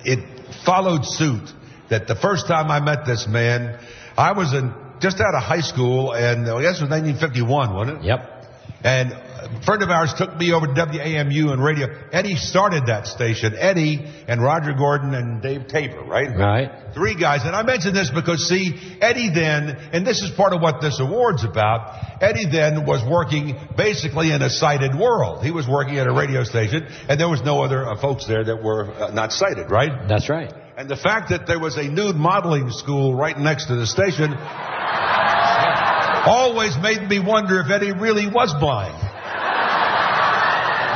it 0.06 0.56
followed 0.66 1.06
suit 1.06 1.54
that 1.92 2.08
the 2.08 2.16
first 2.16 2.48
time 2.48 2.72
I 2.72 2.80
met 2.80 3.06
this 3.06 3.28
man, 3.28 3.80
I 4.18 4.32
was 4.32 4.52
in, 4.52 4.74
just 5.00 5.22
out 5.22 5.36
of 5.36 5.44
high 5.44 5.62
school 5.62 6.14
and 6.14 6.50
I 6.50 6.64
guess 6.64 6.82
it 6.82 6.90
was 6.90 6.90
1951, 6.90 7.76
wasn't 7.76 8.00
it? 8.00 8.06
Yep. 8.06 8.46
And 8.84 9.14
a 9.52 9.62
friend 9.64 9.82
of 9.82 9.90
ours 9.90 10.14
took 10.16 10.36
me 10.38 10.54
over 10.54 10.68
to 10.68 10.74
WAMU 10.74 11.52
and 11.52 11.64
radio. 11.64 11.88
Eddie 12.12 12.36
started 12.36 12.86
that 12.88 13.08
station. 13.08 13.56
Eddie 13.58 14.06
and 14.28 14.42
Roger 14.42 14.74
Gordon 14.74 15.14
and 15.14 15.42
Dave 15.42 15.68
Tabor, 15.68 16.04
right? 16.04 16.36
Right. 16.36 16.94
Three 16.94 17.16
guys. 17.16 17.46
And 17.46 17.56
I 17.56 17.64
mention 17.64 17.94
this 17.94 18.10
because, 18.10 18.48
see, 18.48 18.98
Eddie 19.02 19.30
then, 19.30 19.70
and 19.92 20.06
this 20.06 20.22
is 20.22 20.32
part 20.32 20.54
of 20.54 20.62
what 20.62 20.82
this 20.82 21.00
award's 21.00 21.44
about, 21.44 22.22
Eddie 22.22 22.46
then 22.50 22.86
was 22.86 23.04
working 23.04 23.58
basically 23.76 24.32
in 24.32 24.42
a 24.42 24.50
sighted 24.50 24.94
world. 24.94 25.44
He 25.44 25.52
was 25.52 25.68
working 25.68 25.98
at 25.98 26.08
a 26.08 26.14
radio 26.14 26.44
station, 26.44 26.88
and 27.08 27.20
there 27.20 27.30
was 27.30 27.42
no 27.42 27.64
other 27.64 27.88
uh, 27.88 28.00
folks 28.00 28.28
there 28.28 28.44
that 28.44 28.64
were 28.64 28.92
uh, 28.92 29.12
not 29.12 29.34
sighted, 29.34 29.72
right? 29.72 30.08
That's 30.08 30.30
right. 30.30 30.54
And 30.78 30.88
the 30.88 30.96
fact 30.96 31.30
that 31.30 31.48
there 31.48 31.60
was 31.60 31.76
a 31.78 31.84
nude 31.84 32.16
modeling 32.16 32.72
school 32.72 33.16
right 33.16 33.38
next 33.38 33.66
to 33.66 33.76
the 33.76 33.86
station 33.88 34.34
always 36.26 36.78
made 36.78 37.08
me 37.10 37.20
wonder 37.20 37.60
if 37.60 37.70
Eddie 37.70 37.94
really 37.94 38.28
was 38.28 38.54
blind. 38.60 38.99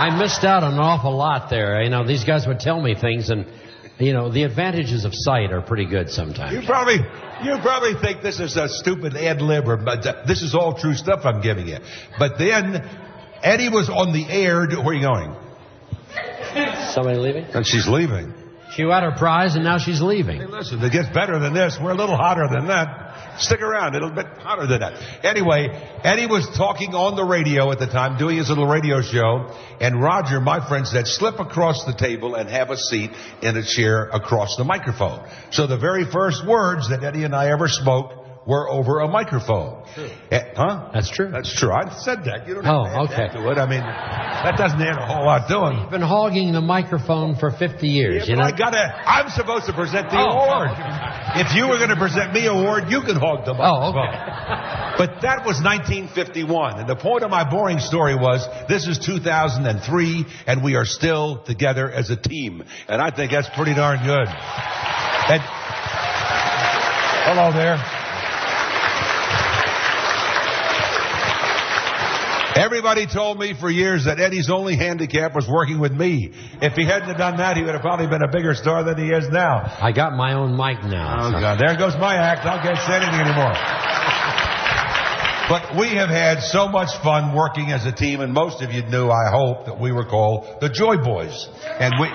I 0.04 0.10
missed 0.18 0.44
out 0.44 0.64
on 0.64 0.74
an 0.74 0.80
awful 0.80 1.16
lot 1.16 1.50
there. 1.50 1.82
You 1.82 1.90
know, 1.90 2.06
these 2.06 2.26
guys 2.26 2.46
would 2.46 2.60
tell 2.60 2.82
me 2.82 2.94
things, 2.94 3.30
and 3.30 3.46
you 4.00 4.12
know, 4.12 4.30
the 4.30 4.44
advantages 4.44 5.06
of 5.06 5.14
sight 5.16 5.54
are 5.54 5.62
pretty 5.62 5.86
good 5.86 6.10
sometimes. 6.10 6.52
You 6.52 6.62
probably, 6.68 6.96
you 6.96 7.58
probably 7.62 7.94
think 8.02 8.22
this 8.22 8.42
is 8.42 8.58
a 8.58 8.68
stupid 8.68 9.16
ad 9.16 9.42
lib, 9.42 9.66
or 9.66 9.78
but 9.78 10.06
uh, 10.06 10.26
this 10.28 10.42
is 10.42 10.56
all 10.56 10.74
true 10.78 10.94
stuff 10.94 11.22
I'm 11.24 11.40
giving 11.40 11.70
you. 11.70 11.78
But 12.20 12.38
then 12.38 12.84
Eddie 13.42 13.70
was 13.70 13.88
on 13.90 14.12
the 14.12 14.26
air. 14.30 14.68
Where 14.68 14.88
are 14.88 14.94
you 14.94 15.02
going? 15.02 15.36
Somebody 16.92 17.20
leaving? 17.20 17.46
And 17.46 17.66
she's 17.66 17.88
leaving. 17.88 18.34
She 18.76 18.82
had 18.82 19.04
her 19.04 19.16
prize 19.18 19.56
and 19.56 19.64
now 19.64 19.78
she's 19.78 20.02
leaving. 20.02 20.42
Hey, 20.42 20.48
listen, 20.48 20.84
it 20.84 20.92
gets 20.92 21.10
better 21.10 21.40
than 21.40 21.54
this. 21.54 21.78
We're 21.82 21.92
a 21.92 21.96
little 21.96 22.18
hotter 22.18 22.48
than 22.52 22.68
that. 22.68 23.03
Stick 23.38 23.62
around. 23.62 23.96
It'll 23.96 24.12
be 24.12 24.22
hotter 24.40 24.68
than 24.68 24.80
that. 24.82 25.26
Anyway, 25.26 25.68
Eddie 26.04 26.28
was 26.28 26.48
talking 26.58 26.94
on 26.94 27.16
the 27.16 27.24
radio 27.26 27.72
at 27.72 27.80
the 27.80 27.88
time, 27.88 28.18
doing 28.18 28.38
his 28.38 28.50
little 28.50 28.68
radio 28.68 29.02
show, 29.02 29.54
and 29.82 30.02
Roger, 30.02 30.40
my 30.40 30.66
friend, 30.68 30.88
said, 30.88 31.08
slip 31.08 31.40
across 31.40 31.86
the 31.86 31.94
table 31.94 32.36
and 32.36 32.50
have 32.50 32.70
a 32.70 32.78
seat 32.78 33.12
in 33.42 33.58
a 33.58 33.64
chair 33.64 34.10
across 34.14 34.56
the 34.58 34.64
microphone. 34.64 35.28
So 35.52 35.68
the 35.68 35.78
very 35.78 36.06
first 36.06 36.46
words 36.48 36.90
that 36.90 37.04
Eddie 37.04 37.24
and 37.24 37.36
I 37.36 37.52
ever 37.52 37.68
spoke 37.68 38.20
were 38.46 38.70
over 38.70 39.00
a 39.00 39.08
microphone. 39.08 39.86
Eh, 40.30 40.40
huh? 40.58 40.90
That's 40.94 41.10
true. 41.10 41.30
That's 41.32 41.48
true. 41.58 41.72
I 41.72 41.96
said 42.04 42.26
that. 42.26 42.46
You 42.46 42.56
don't 42.56 42.68
Oh, 42.68 42.84
have 42.84 43.08
to 43.08 43.14
okay. 43.14 43.16
that 43.16 43.34
to 43.40 43.52
it. 43.52 43.58
I 43.58 43.66
mean, 43.70 43.80
that 43.80 44.56
doesn't 44.58 44.82
add 44.82 44.98
a 44.98 45.06
whole 45.06 45.24
lot 45.26 45.48
to 45.48 45.68
it. 45.72 45.80
You've 45.82 45.92
been 45.92 46.02
hogging 46.02 46.52
the 46.52 46.60
microphone 46.60 47.38
for 47.38 47.52
50 47.52 47.88
years, 47.88 48.28
you 48.28 48.36
But 48.36 48.42
know? 48.42 48.48
I 48.48 48.52
gotta, 48.52 48.84
I'm 49.08 49.30
supposed 49.30 49.68
to 49.68 49.74
present 49.74 50.10
the 50.10 50.18
Oh, 50.20 50.28
award. 50.28 50.70
oh, 50.76 50.76
If 51.36 51.56
you 51.56 51.68
were 51.68 51.80
gonna 51.80 51.96
present 51.96 52.34
me 52.34 52.46
a 52.46 52.52
award, 52.52 52.92
you 52.92 53.02
could 53.02 53.18
hog 53.18 53.46
the 53.46 53.54
Oh, 53.58 53.90
okay. 53.90 54.12
But 54.98 55.22
that 55.24 55.46
was 55.46 55.62
1951, 55.64 56.80
and 56.80 56.88
the 56.88 56.96
point 56.96 57.24
of 57.24 57.32
my 57.32 57.50
boring 57.50 57.80
story 57.80 58.16
was, 58.16 58.48
this 58.68 58.88
is 58.88 59.00
2003, 59.00 60.26
and 60.46 60.64
we 60.64 60.76
are 60.76 60.86
still 60.86 61.44
together 61.44 61.90
as 61.90 62.12
a 62.12 62.16
team. 62.16 62.64
And 62.88 63.02
I 63.02 63.10
think 63.10 63.32
that's 63.32 63.50
pretty 63.50 63.74
darn 63.74 64.06
good. 64.06 64.28
And, 64.28 65.42
hello 67.26 67.52
there. 67.52 68.03
Everybody 72.56 73.08
told 73.08 73.40
me 73.40 73.56
for 73.60 73.70
years 73.70 74.06
that 74.06 74.20
Eddie's 74.20 74.50
only 74.50 74.76
handicap 74.76 75.34
was 75.34 75.48
working 75.48 75.80
with 75.80 75.92
me. 75.92 76.32
If 76.62 76.74
he 76.74 76.86
hadn't 76.86 77.08
have 77.08 77.18
done 77.18 77.38
that, 77.38 77.58
he 77.58 77.64
would 77.64 77.74
have 77.74 77.82
probably 77.82 78.06
been 78.08 78.22
a 78.22 78.28
bigger 78.32 78.54
star 78.54 78.84
than 78.84 78.98
he 78.98 79.10
is 79.10 79.28
now. 79.30 79.76
I 79.82 79.92
got 79.92 80.14
my 80.14 80.34
own 80.34 80.56
mic 80.56 80.84
now. 80.84 81.18
Oh 81.20 81.32
so- 81.32 81.40
God, 81.40 81.60
there 81.60 81.76
goes 81.76 81.96
my 81.98 82.16
act. 82.16 82.46
I 82.46 82.62
can't 82.62 82.78
say 82.78 82.98
anything 82.98 83.22
anymore. 83.26 83.54
But 85.50 85.78
we 85.78 85.98
have 85.98 86.10
had 86.10 86.42
so 86.42 86.70
much 86.70 86.90
fun 87.04 87.36
working 87.36 87.72
as 87.72 87.86
a 87.86 87.92
team, 87.92 88.22
and 88.22 88.34
most 88.34 88.62
of 88.62 88.72
you 88.72 88.84
knew, 88.84 89.10
I 89.10 89.30
hope, 89.30 89.66
that 89.66 89.80
we 89.80 89.92
were 89.92 90.06
called 90.06 90.62
the 90.62 90.70
Joy 90.70 90.98
Boys. 90.98 91.50
And 91.80 91.94
we. 92.00 92.08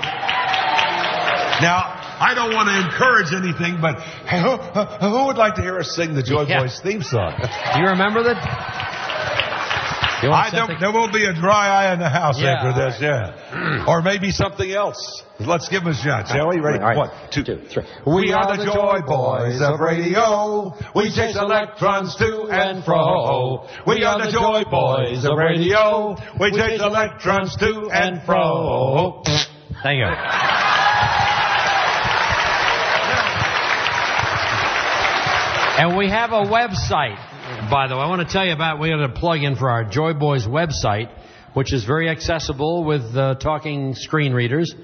Now, 1.60 1.82
I 2.20 2.32
don't 2.34 2.54
want 2.54 2.68
to 2.68 2.78
encourage 2.78 3.34
anything, 3.34 3.80
but 3.82 4.00
who, 4.30 4.56
who 5.08 5.26
would 5.26 5.36
like 5.36 5.56
to 5.56 5.62
hear 5.62 5.78
us 5.78 5.94
sing 5.94 6.14
the 6.14 6.22
Joy 6.22 6.46
Yeah. 6.46 6.62
Boys 6.62 6.80
theme 6.80 7.02
song? 7.02 7.34
Do 7.74 7.80
you 7.80 7.88
remember 7.88 8.22
that? 8.22 8.77
I 10.22 10.50
don't, 10.50 10.80
there 10.80 10.92
won't 10.92 11.12
be 11.12 11.24
a 11.24 11.32
dry 11.32 11.68
eye 11.68 11.92
in 11.92 12.00
the 12.00 12.08
house 12.08 12.40
Yeah, 12.40 12.54
after 12.54 12.72
this, 12.72 12.98
yeah. 13.00 13.84
or 13.88 14.02
maybe 14.02 14.30
something 14.30 14.70
else. 14.70 15.22
Let's 15.38 15.68
give 15.68 15.84
them 15.84 15.92
a 15.92 15.96
shot, 15.96 16.26
shall 16.26 16.48
we? 16.48 16.58
Ready? 16.58 16.80
Right. 16.80 16.96
One, 16.96 17.10
two, 17.30 17.44
Two, 17.44 17.62
three. 17.72 17.84
We 18.06 18.32
are 18.32 18.56
the 18.56 18.64
Joy 18.64 19.00
Boys 19.06 19.60
of 19.62 19.78
radio. 19.78 20.74
We 20.94 21.14
chase 21.14 21.36
electrons 21.36 22.16
to 22.16 22.48
and 22.50 22.84
fro. 22.84 23.68
We 23.86 24.02
are 24.02 24.18
the 24.24 24.32
Joy 24.32 24.64
Boys 24.68 25.24
of 25.24 25.38
radio. 25.38 26.16
We 26.40 26.50
chase 26.50 26.80
electrons 26.80 27.54
to 27.56 27.88
and 27.92 28.20
fro. 28.24 29.22
Thank 29.82 29.98
you. 29.98 30.06
And 35.78 35.96
we 35.96 36.10
have 36.10 36.32
a 36.32 36.42
website, 36.42 37.18
by 37.70 37.86
the 37.88 37.96
way. 37.96 38.02
I 38.02 38.08
want 38.08 38.26
to 38.26 38.32
tell 38.32 38.44
you 38.46 38.52
about, 38.52 38.78
we 38.80 38.88
got 38.90 39.02
a 39.02 39.08
plug 39.08 39.42
in 39.42 39.56
for 39.56 39.68
our 39.70 39.84
Joy 39.84 40.12
Boys 40.14 40.46
website, 40.46 41.08
which 41.54 41.72
is 41.72 41.84
very 41.84 42.08
accessible 42.08 42.84
with 42.84 43.16
uh, 43.16 43.34
talking 43.36 43.94
screen 43.94 44.32
readers. 44.32 44.74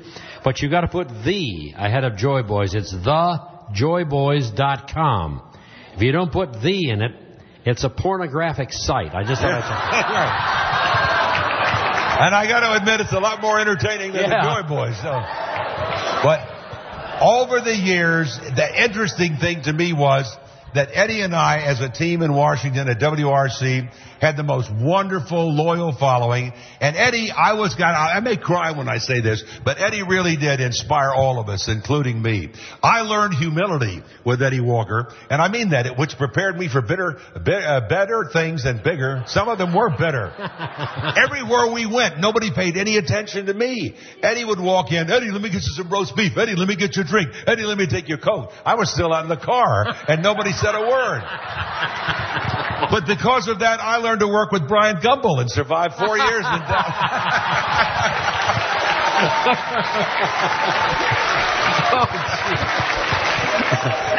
But 0.44 0.60
you 0.60 0.68
got 0.70 0.82
to 0.82 0.88
put 0.88 1.08
the 1.08 1.72
ahead 1.76 2.04
of 2.04 2.16
Joy 2.16 2.42
Boys. 2.42 2.74
It's 2.74 2.92
thejoyboys.com. 2.94 5.42
If 5.96 6.02
you 6.02 6.12
don't 6.12 6.30
put 6.32 6.52
the 6.60 6.90
in 6.90 7.00
it, 7.02 7.12
it's 7.64 7.84
a 7.84 7.88
pornographic 7.90 8.72
site. 8.72 9.14
I 9.14 9.22
just 9.24 9.40
thought 9.40 9.62
I'd 9.62 9.70
And 12.26 12.34
I 12.34 12.46
got 12.46 12.60
to 12.60 12.74
admit, 12.80 13.00
it's 13.00 13.12
a 13.12 13.18
lot 13.18 13.40
more 13.42 13.58
entertaining 13.58 14.12
than 14.12 14.30
Yeah. 14.30 14.44
the 14.44 14.62
Joy 14.62 14.68
Boys. 14.68 14.96
So, 14.98 15.20
but 16.22 16.40
over 17.20 17.60
the 17.60 17.74
years, 17.74 18.38
the 18.38 18.82
interesting 18.84 19.36
thing 19.36 19.62
to 19.62 19.72
me 19.72 19.92
was 19.92 20.36
that 20.74 20.90
Eddie 20.92 21.20
and 21.22 21.34
I, 21.34 21.62
as 21.62 21.80
a 21.80 21.88
team 21.88 22.22
in 22.22 22.32
Washington 22.32 22.88
at 22.88 22.98
WRC, 22.98 23.88
had 24.20 24.36
the 24.36 24.42
most 24.42 24.72
wonderful, 24.72 25.54
loyal 25.54 25.92
following. 25.92 26.52
And 26.80 26.96
Eddie, 26.96 27.30
I 27.30 27.54
was 27.54 27.74
got, 27.74 27.94
I 27.94 28.20
may 28.20 28.36
cry 28.36 28.72
when 28.72 28.88
I 28.88 28.98
say 28.98 29.20
this, 29.20 29.44
but 29.64 29.78
Eddie 29.80 30.02
really 30.02 30.36
did 30.36 30.60
inspire 30.60 31.10
all 31.10 31.38
of 31.38 31.48
us, 31.48 31.68
including 31.68 32.22
me. 32.22 32.50
I 32.82 33.02
learned 33.02 33.34
humility 33.34 34.02
with 34.24 34.42
Eddie 34.42 34.60
Walker, 34.60 35.12
and 35.28 35.42
I 35.42 35.48
mean 35.48 35.70
that, 35.70 35.98
which 35.98 36.16
prepared 36.16 36.56
me 36.56 36.68
for 36.68 36.80
bitter, 36.80 37.18
bi- 37.44 37.52
uh, 37.52 37.88
better 37.88 38.30
things 38.32 38.64
and 38.64 38.82
bigger. 38.82 39.24
Some 39.26 39.48
of 39.48 39.58
them 39.58 39.74
were 39.74 39.90
better. 39.90 40.32
Everywhere 41.16 41.72
we 41.72 41.86
went, 41.86 42.18
nobody 42.18 42.50
paid 42.50 42.76
any 42.76 42.96
attention 42.96 43.46
to 43.46 43.54
me. 43.54 43.94
Eddie 44.22 44.44
would 44.44 44.60
walk 44.60 44.90
in, 44.90 45.10
Eddie, 45.10 45.30
let 45.30 45.42
me 45.42 45.50
get 45.50 45.62
you 45.62 45.74
some 45.76 45.90
roast 45.90 46.16
beef. 46.16 46.36
Eddie, 46.36 46.56
let 46.56 46.66
me 46.66 46.76
get 46.76 46.96
you 46.96 47.02
a 47.02 47.06
drink. 47.06 47.28
Eddie, 47.46 47.64
let 47.64 47.76
me 47.76 47.86
take 47.86 48.08
your 48.08 48.18
coat. 48.18 48.52
I 48.64 48.74
was 48.74 48.90
still 48.90 49.12
out 49.12 49.22
in 49.24 49.28
the 49.28 49.36
car, 49.36 49.84
and 50.08 50.22
nobody 50.22 50.52
said 50.64 50.74
a 50.74 50.80
word. 50.80 51.20
But 52.90 53.06
because 53.06 53.48
of 53.48 53.58
that, 53.58 53.80
I 53.80 53.96
learned 53.98 54.20
to 54.20 54.28
work 54.28 54.50
with 54.50 54.66
Bryant 54.66 55.00
Gumbel 55.00 55.40
and 55.40 55.50
survived 55.50 55.94
four 55.94 56.16
years 56.16 56.44
in 56.44 56.44
oh, 61.94 62.06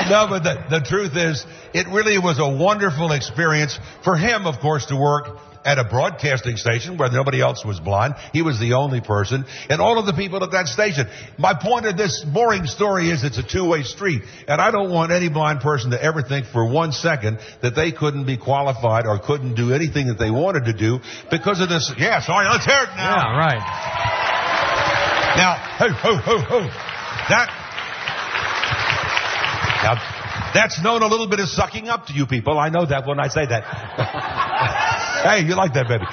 no, 0.10 0.28
but 0.30 0.44
the, 0.44 0.64
the 0.70 0.82
truth 0.86 1.16
is, 1.16 1.46
it 1.74 1.88
really 1.88 2.18
was 2.18 2.40
a 2.40 2.48
wonderful 2.48 3.12
experience 3.12 3.80
for 4.04 4.16
him, 4.16 4.46
of 4.46 4.60
course, 4.60 4.86
to 4.88 4.96
work 4.96 5.40
at 5.66 5.80
a 5.80 5.84
broadcasting 5.84 6.58
station 6.58 6.98
where 6.98 7.10
nobody 7.12 7.42
else 7.42 7.66
was 7.66 7.80
blind. 7.80 8.14
He 8.32 8.42
was 8.44 8.60
the 8.60 8.74
only 8.74 9.02
person, 9.02 9.46
and 9.70 9.82
all 9.82 9.98
of 9.98 10.06
the 10.06 10.14
people 10.14 10.44
at 10.44 10.52
that 10.52 10.68
station. 10.68 11.08
My 11.38 11.54
point 11.60 11.88
of 11.88 11.98
this 11.98 12.24
boring 12.24 12.66
story 12.68 13.10
is 13.10 13.24
it's 13.24 13.40
a 13.40 13.44
two-way 13.44 13.84
street, 13.84 14.22
and 14.48 14.62
I 14.62 14.72
don't 14.72 14.92
want 14.92 15.12
any 15.12 15.30
blind 15.30 15.62
person 15.62 15.92
to 15.92 16.02
ever 16.02 16.22
think 16.22 16.46
for 16.46 16.70
one 16.70 16.92
second 16.92 17.40
that 17.62 17.76
they 17.76 17.92
couldn't 17.92 18.26
be 18.26 18.38
qualified 18.38 19.08
or 19.08 19.20
couldn't 19.20 19.56
do 19.56 19.74
anything 19.74 20.08
that 20.08 20.20
they 20.20 20.30
wanted 20.32 20.66
to 20.66 20.74
do 20.74 21.00
because 21.32 21.60
of 21.60 21.70
this. 21.70 21.92
Yeah, 21.98 22.22
sorry, 22.22 22.48
let's 22.48 22.66
hear 22.66 22.84
it 22.84 22.90
now. 22.96 23.16
Yeah, 23.18 23.38
right. 23.38 24.26
Now, 25.36 25.56
ho, 25.56 25.90
ho, 25.90 26.16
ho, 26.16 26.40
ho. 26.40 26.60
That. 27.28 27.50
Now, 29.84 30.52
that's 30.54 30.82
known 30.82 31.02
a 31.02 31.08
little 31.08 31.28
bit 31.28 31.40
as 31.40 31.52
sucking 31.52 31.90
up 31.90 32.08
to 32.08 32.14
you 32.14 32.26
people. 32.26 32.58
I 32.58 32.70
know 32.70 32.86
that 32.86 33.06
when 33.06 33.20
I 33.20 33.28
say 33.28 33.46
that. 33.46 34.82
hey, 35.30 35.46
you 35.48 35.56
like 35.56 35.74
that, 35.74 35.88
baby. 35.88 36.06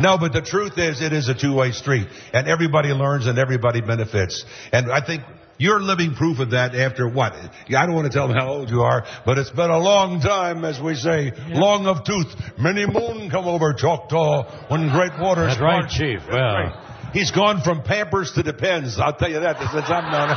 no, 0.02 0.18
but 0.18 0.32
the 0.32 0.42
truth 0.42 0.78
is, 0.78 1.00
it 1.00 1.12
is 1.12 1.28
a 1.28 1.34
two-way 1.34 1.72
street. 1.72 2.06
And 2.32 2.46
everybody 2.48 2.90
learns 2.90 3.26
and 3.26 3.38
everybody 3.38 3.80
benefits. 3.80 4.44
And 4.72 4.90
I 4.92 5.00
think 5.04 5.22
you're 5.58 5.80
living 5.80 6.14
proof 6.14 6.38
of 6.38 6.50
that 6.52 6.74
after 6.74 7.08
what? 7.08 7.32
I 7.34 7.84
don't 7.86 7.94
want 7.94 8.10
to 8.10 8.16
tell 8.16 8.28
them 8.28 8.36
how 8.36 8.48
old 8.48 8.70
you 8.70 8.82
are, 8.82 9.04
but 9.26 9.36
it's 9.38 9.50
been 9.50 9.70
a 9.70 9.78
long 9.78 10.20
time, 10.20 10.64
as 10.64 10.80
we 10.80 10.94
say, 10.94 11.32
long 11.50 11.86
of 11.86 12.04
tooth. 12.04 12.32
Many 12.58 12.86
moon 12.86 13.28
come 13.30 13.46
over 13.46 13.74
Choctaw 13.74 14.68
when 14.68 14.88
great 14.90 15.12
waters 15.20 15.48
That's 15.48 15.60
right, 15.60 15.80
part. 15.80 15.90
Chief. 15.90 16.20
That's 16.20 16.32
Well. 16.32 16.54
right. 16.54 16.86
He's 17.12 17.32
gone 17.32 17.60
from 17.62 17.82
Pampers 17.82 18.30
to 18.34 18.42
Depends. 18.44 19.00
I'll 19.00 19.14
tell 19.16 19.28
you 19.28 19.40
that 19.40 19.58
since 19.58 19.90
I'm 19.90 20.12
known. 20.12 20.30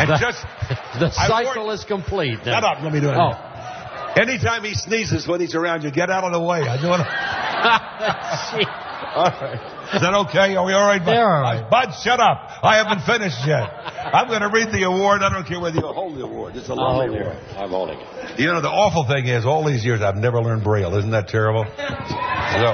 and 0.00 0.08
The- 0.10 0.18
just 0.18 0.42
The 0.98 1.10
cycle 1.10 1.70
is 1.70 1.84
complete. 1.84 2.38
shut 2.44 2.64
up. 2.64 2.82
Let 2.82 2.92
me 2.92 3.00
do 3.00 3.10
it. 3.10 3.16
Oh. 3.16 3.32
Anytime 4.16 4.62
he 4.64 4.74
sneezes 4.74 5.26
when 5.26 5.40
he's 5.40 5.54
around 5.54 5.82
you, 5.82 5.90
get 5.90 6.10
out 6.10 6.24
of 6.24 6.32
the 6.32 6.40
way. 6.40 6.62
I 6.62 6.76
do 6.80 6.92
it. 6.94 7.02
Gee. 8.64 8.66
All 9.14 9.30
right. 9.30 9.94
Is 9.94 10.02
that 10.02 10.12
okay? 10.26 10.56
Are 10.56 10.66
we 10.66 10.72
all 10.72 10.88
right? 10.88 10.98
Bud? 10.98 11.12
They're 11.14 11.30
all 11.30 11.42
right. 11.42 11.70
Bud, 11.70 11.94
shut 12.02 12.18
up. 12.18 12.50
I 12.64 12.82
haven't 12.82 13.06
finished 13.06 13.46
yet. 13.46 13.62
I'm 14.10 14.26
going 14.26 14.42
to 14.42 14.50
read 14.50 14.74
the 14.74 14.82
award. 14.90 15.22
I 15.22 15.30
don't 15.30 15.46
care 15.46 15.60
whether 15.60 15.76
you 15.76 15.86
hold 15.86 16.18
the 16.18 16.24
award. 16.24 16.56
It's 16.56 16.68
a 16.68 16.74
lovely 16.74 17.14
award. 17.14 17.38
I'm 17.54 17.70
holding 17.70 18.00
it. 18.00 18.40
You 18.40 18.46
know, 18.50 18.60
the 18.60 18.70
awful 18.74 19.06
thing 19.06 19.28
is, 19.30 19.46
all 19.46 19.62
these 19.62 19.84
years 19.84 20.02
I've 20.02 20.16
never 20.16 20.42
learned 20.42 20.64
Braille. 20.64 20.96
Isn't 20.98 21.12
that 21.12 21.28
terrible? 21.28 21.62
So, 21.62 22.66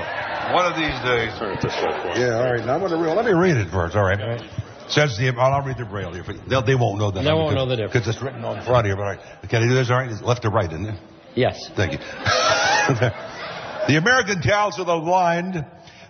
one 0.56 0.64
of 0.64 0.80
these 0.80 0.96
days. 1.04 1.28
Turn 1.36 1.60
this 1.60 1.76
way. 1.76 2.24
Yeah, 2.24 2.40
all 2.40 2.52
right. 2.56 2.64
Now 2.64 2.80
I'm 2.80 2.80
going 2.80 2.92
to 2.92 2.96
read. 2.96 3.12
Let 3.12 3.26
me 3.28 3.36
read 3.36 3.58
it 3.60 3.68
first. 3.68 3.92
All 3.94 4.04
right. 4.08 4.40
Says 4.88 5.18
the. 5.20 5.28
I'll, 5.36 5.60
I'll 5.60 5.66
read 5.66 5.76
the 5.76 5.84
Braille 5.84 6.14
here. 6.14 6.24
They'll, 6.48 6.64
they 6.64 6.74
won't 6.74 6.98
know 6.98 7.10
that. 7.10 7.20
They 7.22 7.32
won't 7.36 7.52
know 7.54 7.66
the 7.66 7.76
difference. 7.76 7.92
because 7.92 8.08
it's 8.16 8.22
written 8.24 8.46
on 8.48 8.64
front 8.64 8.86
here. 8.86 8.96
But 8.96 9.02
all 9.02 9.12
right. 9.12 9.20
Can 9.50 9.60
I 9.62 9.68
do 9.68 9.74
this? 9.74 9.90
All 9.90 9.98
right. 10.00 10.08
It's 10.10 10.22
left 10.22 10.40
to 10.42 10.48
right, 10.48 10.72
isn't 10.72 10.86
it? 10.88 10.96
Yes. 11.34 11.70
Thank 11.76 11.92
you. 11.92 11.98
the 13.88 13.96
American 13.96 14.42
Council 14.42 14.82
of 14.82 14.86
the 14.86 15.00
Blind 15.04 15.64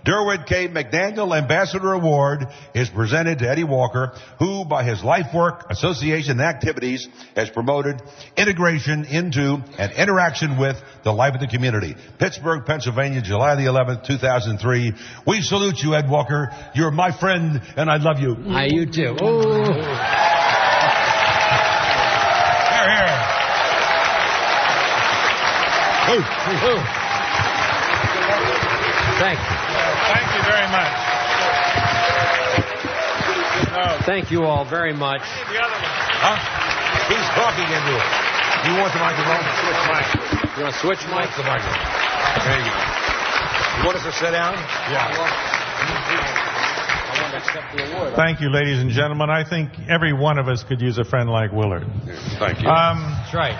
Durward 0.04 0.46
K. 0.46 0.68
McDaniel 0.68 1.37
Ambassador 1.37 1.92
Award 1.92 2.46
is 2.74 2.88
presented 2.88 3.40
to 3.40 3.50
Eddie 3.50 3.64
Walker, 3.64 4.14
who 4.38 4.64
by 4.64 4.83
his 4.83 5.04
life 5.04 5.35
work, 5.35 5.66
association, 5.68 6.33
and 6.33 6.40
activities 6.40 7.06
has 7.37 7.50
promoted 7.50 8.00
integration 8.37 9.04
into 9.04 9.62
and 9.78 9.92
interaction 9.92 10.59
with 10.59 10.76
the 11.04 11.12
life 11.12 11.35
of 11.35 11.40
the 11.40 11.48
community. 11.48 11.96
Pittsburgh, 12.18 12.64
Pennsylvania, 12.64 13.20
July 13.20 13.56
the 13.56 13.64
11th, 13.64 14.06
2003. 14.06 14.92
We 15.26 15.42
salute 15.42 15.78
you, 15.83 15.94
Ed 15.94 16.09
Walker. 16.09 16.50
You're 16.74 16.90
my 16.90 17.12
friend, 17.18 17.61
and 17.76 17.90
I 17.90 17.96
love 17.96 18.20
you. 18.20 18.37
I, 18.48 18.66
you 18.66 18.87
too. 18.87 19.16
Ooh. 19.22 19.64
Here, 22.70 22.88
here. 22.96 23.40
Ooh. 26.11 26.23
Thank 29.20 29.38
you. 29.38 29.55
Thank 30.11 30.29
you 30.35 30.42
very 30.42 30.66
much. 30.75 30.90
Thank 34.07 34.31
you 34.33 34.42
all 34.42 34.64
very 34.64 34.92
much. 34.92 35.23
the 35.23 35.61
other 35.62 35.70
one. 35.70 35.94
Huh? 36.18 36.35
He's 37.07 37.29
talking 37.38 37.62
into 37.62 37.94
it. 37.94 38.11
You 38.66 38.75
want 38.83 38.90
the 38.92 38.99
microphone? 38.99 39.38
Switch 39.62 39.83
mic. 39.87 40.03
You 40.59 40.62
want 40.64 40.75
to 40.75 40.81
switch 40.81 41.03
mics? 41.14 41.37
the 41.37 41.46
microphone. 41.46 41.79
There 42.42 42.59
you 42.59 42.66
go. 42.66 42.75
You 43.79 43.87
want 43.87 43.96
us 43.96 44.05
to 44.05 44.12
sit 44.12 44.33
down? 44.33 44.55
Yeah. 44.90 45.07
I 45.07 45.23
want 47.23 47.33
to 47.33 47.38
accept 47.38 47.70
the 47.77 47.87
award. 47.87 48.16
Thank 48.16 48.40
you, 48.40 48.51
ladies 48.51 48.81
and 48.81 48.90
gentlemen. 48.90 49.31
I 49.31 49.49
think 49.49 49.70
every 49.88 50.12
one 50.12 50.38
of 50.38 50.49
us 50.49 50.64
could 50.64 50.81
use 50.81 50.99
a 50.99 51.05
friend 51.05 51.31
like 51.31 51.53
Willard. 51.53 51.87
Thank 52.38 52.62
you. 52.62 52.68
Um, 52.68 53.14
That's 53.23 53.33
right. 53.33 53.55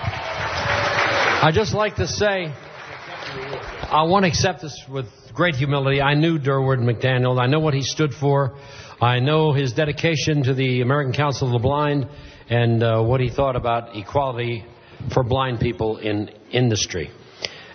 I 1.43 1.49
just 1.51 1.73
like 1.73 1.95
to 1.95 2.05
say, 2.05 2.53
I 2.53 4.03
want 4.03 4.25
to 4.25 4.29
accept 4.29 4.61
this 4.61 4.79
with 4.87 5.07
great 5.33 5.55
humility. 5.55 5.99
I 5.99 6.13
knew 6.13 6.37
Durward 6.37 6.77
McDaniel. 6.77 7.41
I 7.41 7.47
know 7.47 7.59
what 7.59 7.73
he 7.73 7.81
stood 7.81 8.13
for. 8.13 8.55
I 9.01 9.17
know 9.21 9.51
his 9.51 9.73
dedication 9.73 10.43
to 10.43 10.53
the 10.53 10.81
American 10.81 11.13
Council 11.13 11.47
of 11.47 11.53
the 11.53 11.67
Blind 11.67 12.07
and 12.47 12.83
uh, 12.83 13.01
what 13.01 13.21
he 13.21 13.31
thought 13.31 13.55
about 13.55 13.97
equality 13.97 14.63
for 15.15 15.23
blind 15.23 15.59
people 15.59 15.97
in 15.97 16.29
industry. 16.51 17.09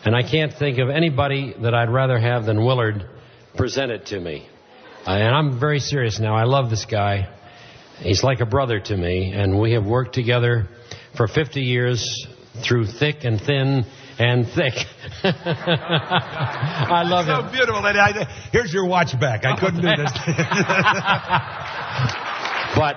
And 0.04 0.14
I 0.14 0.22
can't 0.22 0.52
think 0.52 0.78
of 0.78 0.88
anybody 0.88 1.52
that 1.60 1.74
I'd 1.74 1.90
rather 1.90 2.20
have 2.20 2.44
than 2.44 2.64
Willard 2.64 3.04
present 3.56 3.90
it 3.90 4.06
to 4.06 4.20
me. 4.20 4.48
Uh, 5.04 5.10
and 5.10 5.34
I'm 5.34 5.58
very 5.58 5.80
serious 5.80 6.20
now. 6.20 6.36
I 6.36 6.44
love 6.44 6.70
this 6.70 6.84
guy. 6.84 7.34
He's 7.98 8.22
like 8.22 8.38
a 8.38 8.46
brother 8.46 8.78
to 8.78 8.96
me, 8.96 9.32
and 9.32 9.58
we 9.58 9.72
have 9.72 9.84
worked 9.84 10.14
together 10.14 10.68
for 11.16 11.26
50 11.26 11.62
years 11.62 12.28
through 12.62 12.86
thick 12.86 13.24
and 13.24 13.40
thin 13.40 13.84
and 14.18 14.46
thick. 14.46 14.74
I 15.24 17.02
love 17.06 17.28
it. 17.28 17.32
It's 17.32 17.46
so 17.46 17.52
beautiful. 17.52 17.86
And 17.86 17.98
I, 17.98 18.24
here's 18.52 18.72
your 18.72 18.86
watch 18.86 19.18
back. 19.20 19.44
I 19.44 19.56
couldn't 19.58 19.82
do 19.82 19.96
this. 19.96 20.12
But 22.76 22.96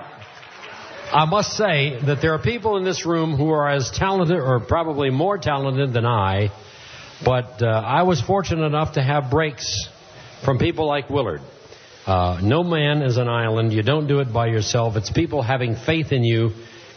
I 1.10 1.24
must 1.24 1.56
say 1.56 1.98
that 2.04 2.20
there 2.20 2.34
are 2.34 2.38
people 2.38 2.76
in 2.76 2.84
this 2.84 3.06
room 3.06 3.34
who 3.34 3.48
are 3.48 3.70
as 3.70 3.90
talented 3.90 4.36
or 4.36 4.60
probably 4.60 5.08
more 5.08 5.38
talented 5.38 5.94
than 5.94 6.04
I. 6.04 6.50
But 7.24 7.62
uh, 7.62 7.66
I 7.66 8.02
was 8.02 8.20
fortunate 8.20 8.66
enough 8.66 8.94
to 8.94 9.02
have 9.02 9.30
breaks 9.30 9.88
from 10.44 10.58
people 10.58 10.86
like 10.86 11.08
Willard. 11.08 11.40
Uh, 12.06 12.40
no 12.42 12.62
man 12.62 13.00
is 13.00 13.16
an 13.16 13.28
island. 13.28 13.72
You 13.72 13.82
don't 13.82 14.06
do 14.06 14.20
it 14.20 14.34
by 14.34 14.48
yourself. 14.48 14.96
It's 14.96 15.10
people 15.10 15.40
having 15.40 15.76
faith 15.76 16.12
in 16.12 16.24
you 16.24 16.50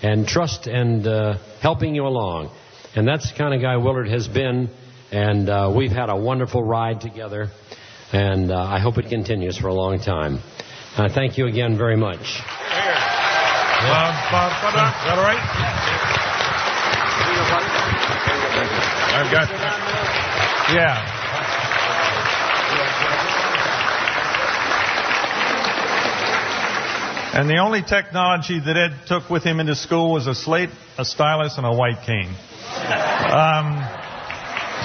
and 0.04 0.28
trust 0.28 0.68
and 0.68 1.08
uh, 1.08 1.38
helping 1.62 1.96
you 1.96 2.06
along. 2.06 2.52
And 2.96 3.08
that's 3.08 3.32
the 3.32 3.38
kind 3.38 3.56
of 3.56 3.62
guy 3.62 3.78
Willard 3.78 4.10
has 4.10 4.28
been. 4.28 4.70
And 5.12 5.50
uh, 5.50 5.74
we've 5.76 5.92
had 5.92 6.10
a 6.10 6.16
wonderful 6.16 6.62
ride 6.64 7.02
together. 7.02 7.50
And 8.12 8.52
uh, 8.52 8.58
I 8.62 8.80
hope 8.80 8.98
it 9.00 9.10
continues 9.10 9.58
for 9.58 9.70
a 9.70 9.74
long 9.74 10.00
time. 10.00 10.40
Uh, 10.96 11.10
thank 11.12 11.38
you 11.38 11.48
again 11.48 11.78
very 11.78 11.98
much. 11.98 12.20
Is 12.20 12.30
that 15.04 15.18
all 15.18 15.24
right? 15.24 15.40
I've 19.16 19.32
got. 19.32 19.50
Yeah. 20.74 21.23
And 27.36 27.50
the 27.50 27.58
only 27.58 27.82
technology 27.82 28.60
that 28.60 28.78
Ed 28.78 29.08
took 29.08 29.28
with 29.28 29.44
him 29.44 29.60
into 29.60 29.74
school 29.74 30.14
was 30.14 30.28
a 30.28 30.36
slate, 30.36 30.70
a 31.00 31.04
stylus, 31.04 31.58
and 31.58 31.66
a 31.66 31.74
white 31.74 32.06
cane. 32.06 32.30
Um, 32.30 33.74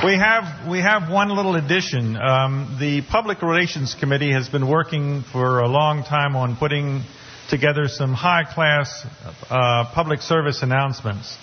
we 0.02 0.16
have 0.16 0.66
we 0.66 0.80
have 0.80 1.10
one 1.10 1.28
little 1.28 1.56
addition. 1.56 2.16
Um, 2.16 2.78
the 2.80 3.02
Public 3.02 3.42
Relations 3.42 3.94
Committee 4.00 4.32
has 4.32 4.48
been 4.48 4.66
working 4.66 5.24
for 5.30 5.60
a 5.60 5.68
long 5.68 6.04
time 6.04 6.36
on 6.36 6.56
putting 6.56 7.02
together 7.50 7.86
some 7.86 8.14
high 8.14 8.44
class 8.44 9.04
uh, 9.50 9.92
public 9.92 10.22
service 10.22 10.62
announcements. 10.62 11.36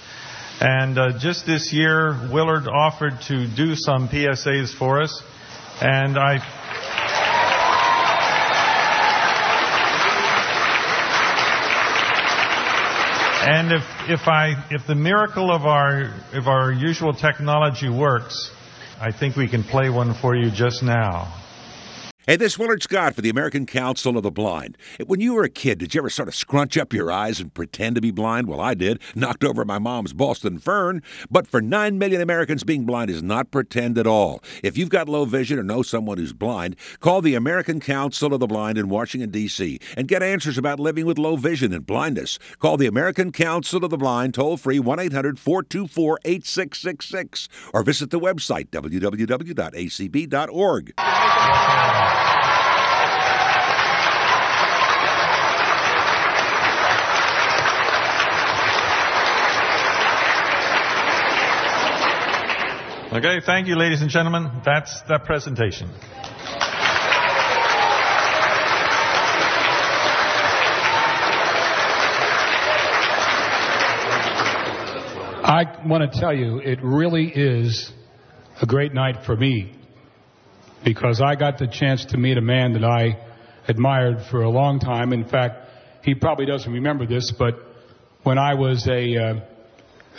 And 0.60 0.98
uh, 0.98 1.20
just 1.20 1.46
this 1.46 1.72
year, 1.72 2.30
Willard 2.34 2.68
offered 2.68 3.22
to 3.28 3.46
do 3.48 3.76
some 3.76 4.10
PSAs 4.10 4.74
for 4.74 5.04
us, 5.04 5.22
and 5.82 6.18
I. 6.18 6.65
And 13.48 13.72
if, 13.72 13.84
if 14.10 14.28
I 14.28 14.66
if 14.72 14.88
the 14.88 14.96
miracle 14.96 15.52
of 15.52 15.66
our 15.66 16.12
of 16.34 16.48
our 16.48 16.72
usual 16.72 17.14
technology 17.14 17.90
works, 17.90 18.52
I 19.00 19.12
think 19.12 19.36
we 19.36 19.48
can 19.48 19.64
play 19.64 19.90
one 19.90 20.16
for 20.16 20.36
you 20.36 20.50
just 20.50 20.82
now. 20.82 21.45
Hey, 22.28 22.38
this 22.38 22.54
is 22.54 22.60
Willard 22.60 22.82
Scott 22.82 23.14
for 23.14 23.22
the 23.22 23.30
American 23.30 23.68
Council 23.68 24.18
of 24.18 24.24
the 24.24 24.32
Blind. 24.32 24.80
When 25.06 25.20
you 25.20 25.36
were 25.36 25.44
a 25.44 25.50
kid, 25.50 25.78
did 25.78 25.94
you 25.94 26.02
ever 26.02 26.10
sort 26.10 26.28
of 26.28 26.34
scrunch 26.34 26.76
up 26.76 26.92
your 26.92 27.12
eyes 27.12 27.40
and 27.40 27.54
pretend 27.54 27.94
to 27.94 28.02
be 28.02 28.10
blind? 28.10 28.48
Well, 28.48 28.60
I 28.60 28.74
did. 28.74 29.00
Knocked 29.16 29.44
over 29.44 29.64
my 29.64 29.78
mom's 29.78 30.12
Boston 30.12 30.58
fern. 30.58 31.04
But 31.30 31.46
for 31.46 31.62
9 31.62 32.00
million 32.00 32.22
Americans, 32.22 32.64
being 32.64 32.84
blind 32.84 33.12
is 33.12 33.22
not 33.22 33.52
pretend 33.52 34.00
at 34.00 34.08
all. 34.08 34.42
If 34.64 34.76
you've 34.76 34.90
got 34.90 35.08
low 35.08 35.26
vision 35.26 35.60
or 35.60 35.64
know 35.64 35.84
someone 35.84 36.18
who's 36.18 36.34
blind, 36.34 36.78
call 37.00 37.22
the 37.22 37.36
American 37.36 37.80
Council 37.80 38.34
of 38.34 38.40
the 38.40 38.48
Blind 38.48 38.80
in 38.80 38.90
Washington, 38.90 39.30
D.C. 39.30 39.80
and 39.96 40.08
get 40.08 40.24
answers 40.24 40.58
about 40.58 40.80
living 40.80 41.06
with 41.06 41.20
low 41.20 41.36
vision 41.36 41.74
and 41.74 41.86
blindness. 41.86 42.40
Call 42.58 42.76
the 42.76 42.88
American 42.88 43.32
Council 43.32 43.84
of 43.84 43.92
the 43.92 43.98
Blind 43.98 44.34
toll 44.34 44.58
free 44.58 44.80
1 44.80 45.00
800 45.00 45.38
424 45.38 46.20
8666 46.26 47.50
or 47.72 47.84
visit 47.84 48.10
the 48.10 48.20
website 48.20 48.70
www.acb.org. 48.72 49.34
Okay, 63.14 63.40
thank 63.46 63.68
you, 63.68 63.76
ladies 63.78 64.02
and 64.02 64.10
gentlemen. 64.10 64.50
That's 64.66 65.02
that 65.04 65.26
presentation. 65.26 65.92
I 75.44 75.82
want 75.86 76.12
to 76.12 76.20
tell 76.20 76.34
you, 76.34 76.58
it 76.58 76.80
really 76.82 77.28
is 77.28 77.92
a 78.60 78.66
great 78.66 78.92
night 78.92 79.24
for 79.24 79.36
me 79.36 79.76
because 80.84 81.22
I 81.24 81.36
got 81.36 81.60
the 81.60 81.68
chance 81.68 82.06
to 82.06 82.18
meet 82.18 82.40
a 82.40 82.42
man 82.42 82.74
that 82.74 82.84
I 82.84 83.20
admired 83.68 84.26
for 84.32 84.42
a 84.42 84.50
long 84.50 84.80
time. 84.80 85.14
In 85.14 85.30
fact, 85.30 85.70
he 86.04 86.16
probably 86.16 86.48
doesn't 86.48 86.74
remember 86.74 87.06
this, 87.06 87.32
but 87.38 87.54
when 88.24 88.40
I 88.40 88.56
was 88.56 88.88
a, 88.88 89.16
uh, 89.16 89.40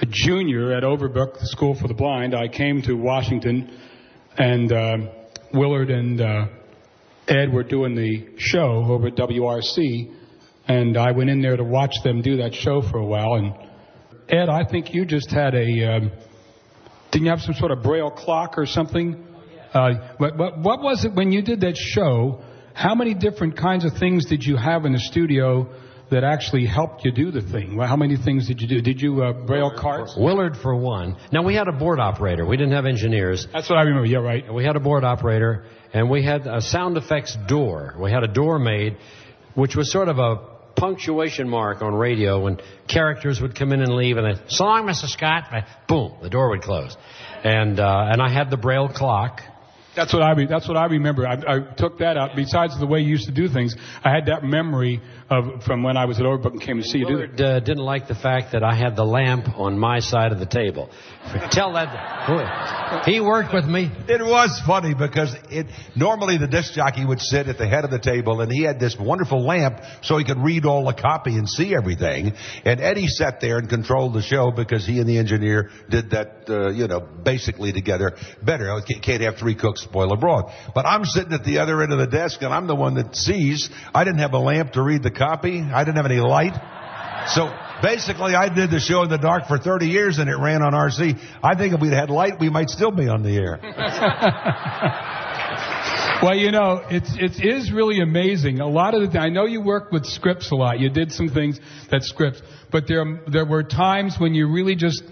a 0.01 0.07
junior 0.07 0.73
at 0.73 0.83
Overbrook 0.83 1.41
the 1.41 1.47
School 1.47 1.75
for 1.75 1.89
the 1.89 1.95
Blind, 1.95 2.35
I 2.35 2.49
came 2.49 2.83
to 2.83 2.95
Washington 2.95 3.71
and 4.37 4.71
uh, 4.71 4.97
Willard 5.55 5.91
and 5.91 6.21
uh, 6.21 6.47
Ed 7.27 7.53
were 7.53 7.63
doing 7.63 7.95
the 7.95 8.29
show 8.37 8.85
over 8.89 9.09
at 9.09 9.17
WRC, 9.17 10.15
and 10.69 10.99
I 10.99 11.13
went 11.13 11.31
in 11.31 11.41
there 11.41 11.57
to 11.57 11.65
watch 11.65 11.95
them 12.05 12.21
do 12.21 12.37
that 12.39 12.55
show 12.55 12.83
for 12.83 12.99
a 12.99 13.07
while. 13.07 13.35
And 13.35 13.55
Ed, 14.29 14.51
I 14.51 14.65
think 14.71 14.93
you 14.93 15.07
just 15.07 15.31
had 15.31 15.55
a. 15.55 15.97
Um, 15.97 16.13
didn't 17.11 17.25
you 17.25 17.31
have 17.31 17.41
some 17.41 17.55
sort 17.55 17.71
of 17.71 17.83
braille 17.83 18.11
clock 18.11 18.59
or 18.59 18.67
something? 18.67 19.25
Uh, 19.73 20.15
but, 20.19 20.37
but 20.37 20.59
what 20.59 20.83
was 20.83 21.05
it 21.05 21.15
when 21.15 21.33
you 21.33 21.41
did 21.41 21.61
that 21.63 21.77
show? 21.77 22.43
How 22.75 22.95
many 22.95 23.15
different 23.15 23.57
kinds 23.57 23.87
of 23.87 23.93
things 23.99 24.27
did 24.27 24.45
you 24.45 24.57
have 24.59 24.85
in 24.85 24.93
the 24.93 24.99
studio 24.99 25.73
that 26.11 26.25
actually 26.25 26.67
helped 26.67 27.05
you 27.05 27.11
do 27.11 27.31
the 27.31 27.41
thing? 27.41 27.77
Well, 27.77 27.89
how 27.89 27.97
many 27.97 28.17
things 28.17 28.47
did 28.47 28.61
you 28.61 28.69
do? 28.69 28.81
Did 28.81 29.01
you 29.01 29.23
uh, 29.23 29.33
braille 29.33 29.73
cards? 29.77 30.15
Willard 30.17 30.57
for 30.57 30.75
one. 30.75 31.17
Now 31.33 31.43
we 31.43 31.55
had 31.55 31.69
a 31.69 31.73
board 31.73 31.99
operator. 31.99 32.47
We 32.47 32.57
didn't 32.57 32.75
have 32.75 32.87
engineers. 32.87 33.47
That's 33.53 33.69
what 33.69 33.79
I 33.79 33.83
remember. 33.83 34.07
Yeah, 34.07 34.19
right. 34.19 34.53
We 34.53 34.65
had 34.65 34.77
a 34.77 34.81
board 34.81 35.05
operator, 35.05 35.65
and 35.93 36.09
we 36.09 36.23
had 36.23 36.47
a 36.47 36.61
sound 36.61 36.97
effects 36.97 37.37
door. 37.49 37.97
We 38.01 38.11
had 38.13 38.23
a 38.23 38.29
door 38.29 38.59
made, 38.59 38.97
which 39.55 39.75
was 39.75 39.91
sort 39.91 40.09
of 40.09 40.19
a 40.19 40.57
punctuation 40.77 41.49
mark 41.49 41.83
on 41.83 41.95
radio 41.95 42.43
when 42.43 42.59
characters 42.87 43.41
would 43.41 43.55
come 43.55 43.73
in 43.73 43.81
and 43.81 43.95
leave, 43.95 44.17
and 44.17 44.27
then, 44.27 44.49
so 44.49 44.65
long, 44.65 44.87
Mr. 44.87 45.07
Scott, 45.09 45.45
boom, 45.89 46.19
the 46.23 46.31
door 46.31 46.51
would 46.51 46.63
close. 46.63 46.97
And, 47.43 47.81
uh, 47.81 48.09
and 48.13 48.23
I 48.23 48.29
had 48.29 48.51
the 48.51 48.57
braille 48.57 48.89
clock, 48.89 49.41
That's 49.97 50.13
what 50.13 50.23
I 50.23 50.33
re- 50.33 50.47
that's 50.47 50.69
what 50.69 50.77
I 50.77 50.85
remember. 50.85 51.27
I, 51.27 51.35
I 51.35 51.61
took 51.75 51.99
that 51.99 52.19
out. 52.19 52.37
Besides 52.37 52.79
the 52.79 52.87
way 52.87 53.01
you 53.01 53.09
used 53.09 53.27
to 53.27 53.33
do 53.33 53.49
things, 53.49 53.75
I 54.05 54.11
had 54.11 54.27
that 54.27 54.45
memory 54.45 55.01
of 55.31 55.63
from 55.65 55.83
when 55.83 55.97
I 55.97 56.05
was 56.05 56.19
at 56.19 56.25
Overbrook 56.25 56.53
and 56.53 56.61
came 56.61 56.77
to 56.77 56.85
see 56.85 56.99
you 56.99 57.07
do 57.07 57.19
it. 57.19 57.41
Uh, 57.41 57.61
didn't 57.61 57.83
like 57.83 58.07
the 58.07 58.15
fact 58.15 58.53
that 58.53 58.63
I 58.63 58.75
had 58.75 58.95
the 58.95 59.05
lamp 59.05 59.59
on 59.59 59.79
my 59.79 60.01
side 60.01 60.33
of 60.33 60.39
the 60.39 60.47
table. 60.47 60.91
Tell 61.51 61.73
that. 61.73 63.07
He 63.07 63.21
worked 63.21 63.55
with 63.55 63.65
me. 63.65 63.91
It 64.07 64.23
was 64.23 64.61
funny 64.67 64.95
because 64.95 65.35
it 65.51 65.67
normally 65.97 66.37
the 66.37 66.47
disc 66.47 66.75
jockey 66.75 67.05
would 67.05 67.21
sit 67.21 67.49
at 67.49 67.57
the 67.57 67.67
head 67.67 67.85
of 67.85 67.91
the 67.91 67.99
table 67.99 68.43
and 68.43 68.53
he 68.53 68.63
had 68.63 68.79
this 68.79 68.97
wonderful 69.01 69.43
lamp 69.45 69.81
so 70.03 70.19
he 70.19 70.25
could 70.25 70.39
read 70.39 70.67
all 70.67 70.85
the 70.85 70.95
copy 70.95 71.37
and 71.37 71.49
see 71.49 71.75
everything. 71.75 72.35
And 72.65 72.81
Eddie 72.81 73.09
sat 73.09 73.41
there 73.41 73.59
and 73.59 73.69
controlled 73.69 74.13
the 74.13 74.23
show 74.23 74.51
because 74.51 74.87
he 74.87 75.01
and 75.01 75.09
the 75.09 75.19
engineer 75.19 75.71
did 75.89 76.11
that, 76.11 76.45
uh, 76.49 76.71
you 76.71 76.87
know, 76.87 77.01
basically 77.01 77.73
together 77.73 78.17
better. 78.43 78.79
You 78.87 79.01
can't 79.01 79.23
have 79.23 79.37
three 79.37 79.55
cooks 79.55 79.86
spoil 79.89 80.13
a 80.13 80.17
broth. 80.17 80.53
But 80.75 80.87
I'm 80.87 81.05
sitting 81.05 81.33
at 81.33 81.45
the 81.45 81.59
other 81.59 81.83
end 81.83 81.93
of 81.93 81.99
the 81.99 82.07
desk 82.07 82.43
and 82.43 82.53
I'm 82.53 82.67
the 82.67 82.75
one 82.75 82.95
that 82.95 83.17
sees. 83.17 83.71
I 83.95 84.05
didn't 84.05 84.21
have 84.21 84.35
a 84.35 84.39
lamp 84.39 84.73
to 84.73 84.83
read 84.83 85.03
the 85.03 85.11
copy. 85.11 85.61
I 85.61 85.85
didn't 85.85 85.97
have 85.97 86.07
any 86.07 86.21
light. 86.21 86.55
So 87.29 87.53
basically, 87.83 88.35
I 88.35 88.49
did 88.49 88.71
the 88.71 88.81
show 88.81 89.03
in 89.03 89.11
the 89.11 89.19
dark 89.19 89.47
for 89.47 89.59
30 89.59 89.87
years 89.89 90.19
and 90.19 90.29
it 90.29 90.37
ran 90.37 90.63
on 90.63 90.73
RC. 90.73 91.19
I 91.43 91.57
think 91.57 91.75
if 91.75 91.81
we'd 91.81 91.93
had 91.93 92.11
light, 92.11 92.35
we 92.41 92.51
might 92.51 92.69
still 92.69 92.93
be 92.93 93.09
on 93.09 93.23
the 93.23 93.37
air. 93.37 93.59
Well, 96.23 96.35
you 96.35 96.51
know, 96.51 96.83
it's 96.89 97.11
it 97.19 97.45
is 97.45 97.71
really 97.71 98.01
amazing. 98.01 98.61
A 98.61 98.67
lot 98.67 98.95
of 98.95 99.13
the 99.13 99.19
I 99.19 99.29
know 99.29 99.45
you 99.45 99.61
worked 99.61 99.93
with 99.93 100.07
scripts 100.07 100.51
a 100.51 100.55
lot. 100.55 100.81
You 100.81 100.89
did 100.89 101.13
some 101.13 101.29
things 101.29 101.61
that 101.91 102.05
scripts, 102.05 102.41
but 102.73 102.89
there 102.89 103.21
there 103.31 103.45
were 103.45 103.63
times 103.63 104.17
when 104.19 104.35
you 104.35 104.51
really 104.51 104.77
just 104.77 105.03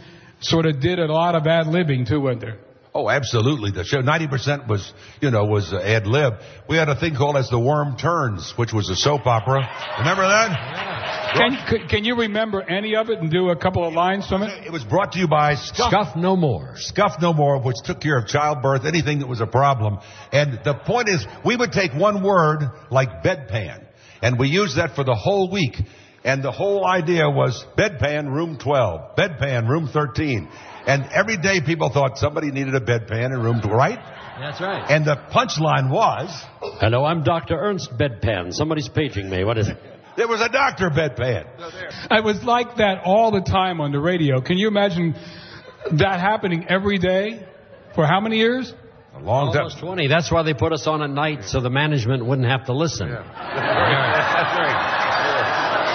sort 0.40 0.64
of 0.64 0.80
did 0.80 0.98
a 0.98 1.12
lot 1.12 1.34
of 1.34 1.46
ad 1.46 1.66
libbing 1.66 2.08
too, 2.08 2.20
weren't 2.20 2.40
there? 2.40 2.56
Oh, 2.96 3.10
absolutely. 3.10 3.72
The 3.72 3.82
show, 3.82 4.02
90% 4.02 4.68
was, 4.68 4.92
you 5.20 5.32
know, 5.32 5.46
was 5.46 5.72
uh, 5.72 5.80
ad 5.80 6.06
lib. 6.06 6.34
We 6.68 6.76
had 6.76 6.88
a 6.88 6.94
thing 6.94 7.16
called 7.16 7.36
as 7.36 7.50
the 7.50 7.58
worm 7.58 7.96
turns, 7.96 8.54
which 8.56 8.72
was 8.72 8.88
a 8.88 8.94
soap 8.94 9.26
opera. 9.26 9.68
Remember 9.98 10.22
that? 10.22 11.34
Can, 11.34 11.56
can, 11.68 11.88
can 11.88 12.04
you 12.04 12.14
remember 12.14 12.62
any 12.62 12.94
of 12.94 13.10
it 13.10 13.18
and 13.18 13.32
do 13.32 13.50
a 13.50 13.56
couple 13.56 13.84
of 13.84 13.94
lines 13.94 14.28
from 14.28 14.44
it? 14.44 14.64
It 14.64 14.70
was 14.70 14.84
brought 14.84 15.10
to 15.12 15.18
you 15.18 15.26
by 15.26 15.56
Scuff. 15.56 15.90
Scuff 15.90 16.16
no 16.16 16.36
more. 16.36 16.74
Scuff 16.76 17.20
No 17.20 17.32
More, 17.32 17.60
which 17.60 17.78
took 17.82 18.00
care 18.00 18.16
of 18.16 18.28
childbirth, 18.28 18.84
anything 18.84 19.18
that 19.18 19.26
was 19.26 19.40
a 19.40 19.46
problem. 19.46 19.98
And 20.30 20.60
the 20.62 20.74
point 20.74 21.08
is, 21.08 21.26
we 21.44 21.56
would 21.56 21.72
take 21.72 21.92
one 21.94 22.22
word 22.22 22.60
like 22.92 23.24
bedpan, 23.24 23.84
and 24.22 24.38
we 24.38 24.46
used 24.46 24.76
that 24.76 24.94
for 24.94 25.02
the 25.02 25.16
whole 25.16 25.50
week. 25.50 25.74
And 26.22 26.44
the 26.44 26.52
whole 26.52 26.86
idea 26.86 27.28
was 27.28 27.66
bedpan 27.76 28.32
room 28.32 28.56
12, 28.56 29.16
bedpan 29.16 29.68
room 29.68 29.88
13. 29.92 30.48
And 30.86 31.08
every 31.12 31.36
day 31.36 31.60
people 31.60 31.90
thought 31.90 32.18
somebody 32.18 32.50
needed 32.50 32.74
a 32.74 32.80
bedpan 32.80 33.32
in 33.34 33.40
room 33.40 33.60
12, 33.60 33.72
right? 33.76 33.98
That's 34.38 34.60
right. 34.60 34.90
And 34.90 35.04
the 35.04 35.16
punchline 35.32 35.90
was, 35.90 36.44
Hello, 36.80 37.04
I'm 37.04 37.22
Dr. 37.22 37.56
Ernst 37.56 37.96
Bedpan. 37.96 38.52
Somebody's 38.52 38.88
paging 38.88 39.30
me. 39.30 39.44
What 39.44 39.58
is 39.58 39.68
it? 39.68 39.78
there 40.16 40.28
was 40.28 40.40
a 40.40 40.48
doctor 40.48 40.90
bedpan. 40.90 41.46
I 42.10 42.20
was 42.20 42.42
like 42.44 42.76
that 42.76 43.02
all 43.04 43.30
the 43.30 43.40
time 43.40 43.80
on 43.80 43.92
the 43.92 44.00
radio. 44.00 44.40
Can 44.40 44.58
you 44.58 44.68
imagine 44.68 45.14
that 45.92 46.20
happening 46.20 46.66
every 46.68 46.98
day 46.98 47.46
for 47.94 48.06
how 48.06 48.20
many 48.20 48.38
years? 48.38 48.72
A 49.14 49.20
long 49.20 49.52
time. 49.52 49.62
Almost 49.62 49.78
20. 49.78 50.08
That's 50.08 50.30
why 50.30 50.42
they 50.42 50.54
put 50.54 50.72
us 50.72 50.86
on 50.86 51.02
at 51.02 51.10
night 51.10 51.44
so 51.44 51.60
the 51.60 51.70
management 51.70 52.26
wouldn't 52.26 52.48
have 52.48 52.66
to 52.66 52.72
listen. 52.72 53.08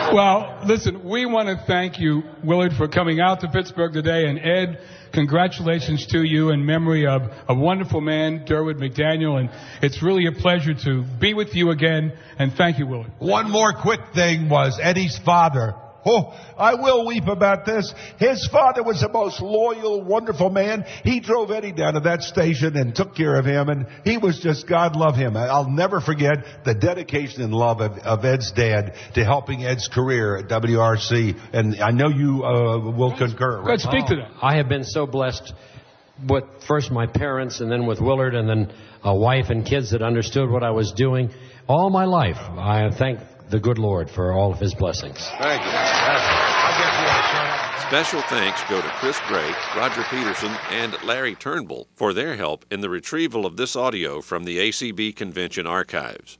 Well, 0.13 0.61
listen, 0.65 1.07
we 1.07 1.27
want 1.27 1.49
to 1.49 1.63
thank 1.67 1.99
you, 1.99 2.23
Willard, 2.43 2.73
for 2.73 2.87
coming 2.87 3.19
out 3.19 3.41
to 3.41 3.47
Pittsburgh 3.47 3.93
today. 3.93 4.25
And 4.25 4.39
Ed, 4.39 4.81
congratulations 5.13 6.07
to 6.07 6.23
you 6.23 6.49
in 6.49 6.65
memory 6.65 7.05
of 7.05 7.21
a 7.47 7.53
wonderful 7.53 8.01
man, 8.01 8.43
Durward 8.43 8.79
McDaniel. 8.79 9.39
And 9.39 9.51
it's 9.83 10.01
really 10.01 10.25
a 10.25 10.31
pleasure 10.31 10.73
to 10.73 11.03
be 11.03 11.35
with 11.35 11.53
you 11.53 11.69
again. 11.69 12.17
And 12.39 12.53
thank 12.53 12.79
you, 12.79 12.87
Willard. 12.87 13.11
One 13.19 13.51
more 13.51 13.71
quick 13.71 13.99
thing 14.15 14.49
was 14.49 14.79
Eddie's 14.81 15.19
father. 15.23 15.75
Oh, 16.05 16.33
I 16.57 16.75
will 16.75 17.05
weep 17.05 17.27
about 17.27 17.65
this. 17.65 17.93
His 18.17 18.47
father 18.47 18.83
was 18.83 19.01
the 19.01 19.09
most 19.09 19.41
loyal, 19.41 20.01
wonderful 20.03 20.49
man. 20.49 20.85
He 21.03 21.19
drove 21.19 21.51
Eddie 21.51 21.73
down 21.73 21.93
to 21.95 21.99
that 22.01 22.21
station 22.23 22.77
and 22.77 22.95
took 22.95 23.15
care 23.15 23.35
of 23.35 23.45
him, 23.45 23.69
and 23.69 23.87
he 24.05 24.17
was 24.17 24.39
just, 24.39 24.67
God 24.67 24.95
love 24.95 25.15
him. 25.15 25.35
I'll 25.35 25.69
never 25.69 25.99
forget 25.99 26.63
the 26.63 26.73
dedication 26.73 27.41
and 27.41 27.53
love 27.53 27.81
of, 27.81 27.97
of 27.99 28.23
Ed's 28.23 28.51
dad 28.51 28.95
to 29.15 29.25
helping 29.25 29.65
Ed's 29.65 29.87
career 29.87 30.37
at 30.37 30.47
WRC, 30.47 31.37
and 31.53 31.81
I 31.81 31.91
know 31.91 32.09
you 32.09 32.43
uh, 32.43 32.91
will 32.91 33.17
concur. 33.17 33.61
Go 33.61 33.67
ahead, 33.67 33.81
speak 33.81 34.05
to 34.07 34.15
that. 34.15 34.31
I 34.41 34.55
have 34.57 34.69
been 34.69 34.85
so 34.85 35.05
blessed 35.05 35.53
with 36.27 36.43
first 36.67 36.91
my 36.91 37.07
parents 37.07 37.61
and 37.61 37.71
then 37.71 37.85
with 37.85 38.01
Willard 38.01 38.35
and 38.35 38.49
then 38.49 38.73
a 39.03 39.15
wife 39.15 39.49
and 39.49 39.65
kids 39.65 39.91
that 39.91 40.01
understood 40.01 40.49
what 40.49 40.63
I 40.63 40.71
was 40.71 40.91
doing 40.91 41.31
all 41.67 41.89
my 41.89 42.05
life. 42.05 42.37
I 42.37 42.89
thank 42.97 43.19
the 43.49 43.59
good 43.59 43.79
Lord 43.79 44.09
for 44.09 44.31
all 44.33 44.51
of 44.51 44.59
his 44.59 44.75
blessings. 44.75 45.17
Thank 45.39 45.63
you. 45.63 45.71
I'll 45.71 46.77
get 46.77 46.99
you 46.99 47.05
a 47.05 47.23
shout-out. 47.23 47.87
Special 47.87 48.21
thanks 48.21 48.63
go 48.69 48.79
to 48.81 48.87
Chris 48.89 49.19
Gray, 49.27 49.51
Roger 49.75 50.03
Peterson, 50.03 50.51
and 50.69 50.95
Larry 51.03 51.33
Turnbull 51.33 51.87
for 51.95 52.13
their 52.13 52.35
help 52.35 52.63
in 52.69 52.81
the 52.81 52.89
retrieval 52.89 53.47
of 53.47 53.57
this 53.57 53.75
audio 53.75 54.21
from 54.21 54.43
the 54.43 54.59
ACB 54.59 55.15
Convention 55.15 55.65
archives. 55.65 56.37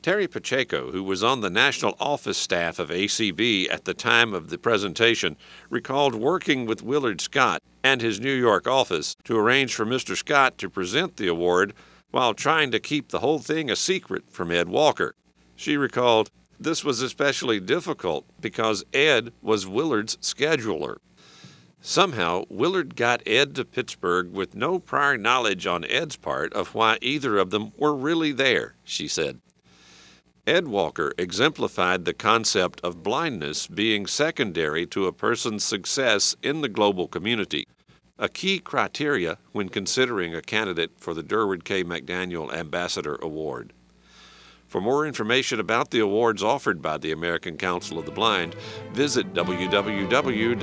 Terry 0.00 0.26
Pacheco, 0.26 0.92
who 0.92 1.04
was 1.04 1.22
on 1.22 1.42
the 1.42 1.50
national 1.50 1.94
office 2.00 2.38
staff 2.38 2.78
of 2.78 2.88
ACB 2.88 3.70
at 3.70 3.84
the 3.84 3.92
time 3.92 4.32
of 4.32 4.48
the 4.48 4.56
presentation, 4.56 5.36
recalled 5.68 6.14
working 6.14 6.64
with 6.64 6.82
Willard 6.82 7.20
Scott 7.20 7.62
and 7.84 8.00
his 8.00 8.18
New 8.18 8.32
York 8.32 8.66
office 8.66 9.14
to 9.24 9.36
arrange 9.36 9.74
for 9.74 9.84
Mr. 9.84 10.16
Scott 10.16 10.56
to 10.56 10.70
present 10.70 11.18
the 11.18 11.28
award 11.28 11.74
while 12.12 12.32
trying 12.32 12.70
to 12.70 12.80
keep 12.80 13.10
the 13.10 13.20
whole 13.20 13.40
thing 13.40 13.70
a 13.70 13.76
secret 13.76 14.30
from 14.30 14.50
Ed 14.50 14.70
Walker. 14.70 15.14
She 15.60 15.76
recalled, 15.76 16.30
This 16.58 16.82
was 16.84 17.02
especially 17.02 17.60
difficult 17.60 18.24
because 18.40 18.82
Ed 18.94 19.34
was 19.42 19.66
Willard's 19.66 20.16
scheduler. 20.16 20.96
Somehow, 21.82 22.44
Willard 22.48 22.96
got 22.96 23.20
Ed 23.26 23.56
to 23.56 23.66
Pittsburgh 23.66 24.32
with 24.32 24.54
no 24.54 24.78
prior 24.78 25.18
knowledge 25.18 25.66
on 25.66 25.84
Ed's 25.84 26.16
part 26.16 26.54
of 26.54 26.74
why 26.74 26.96
either 27.02 27.36
of 27.36 27.50
them 27.50 27.72
were 27.76 27.94
really 27.94 28.32
there, 28.32 28.76
she 28.84 29.06
said. 29.06 29.42
Ed 30.46 30.66
Walker 30.66 31.12
exemplified 31.18 32.06
the 32.06 32.14
concept 32.14 32.80
of 32.82 33.02
blindness 33.02 33.66
being 33.66 34.06
secondary 34.06 34.86
to 34.86 35.06
a 35.06 35.12
person's 35.12 35.62
success 35.62 36.34
in 36.42 36.62
the 36.62 36.70
global 36.70 37.06
community, 37.06 37.68
a 38.18 38.30
key 38.30 38.60
criteria 38.60 39.36
when 39.52 39.68
considering 39.68 40.34
a 40.34 40.40
candidate 40.40 40.92
for 40.96 41.12
the 41.12 41.22
Durward 41.22 41.64
K. 41.64 41.84
McDaniel 41.84 42.50
Ambassador 42.50 43.18
Award. 43.20 43.74
For 44.70 44.80
more 44.80 45.04
information 45.04 45.58
about 45.58 45.90
the 45.90 45.98
awards 45.98 46.44
offered 46.44 46.80
by 46.80 46.96
the 46.96 47.10
American 47.10 47.56
Council 47.56 47.98
of 47.98 48.04
the 48.06 48.12
Blind, 48.12 48.54
visit 48.92 49.34
www.acb.org. 49.34 50.60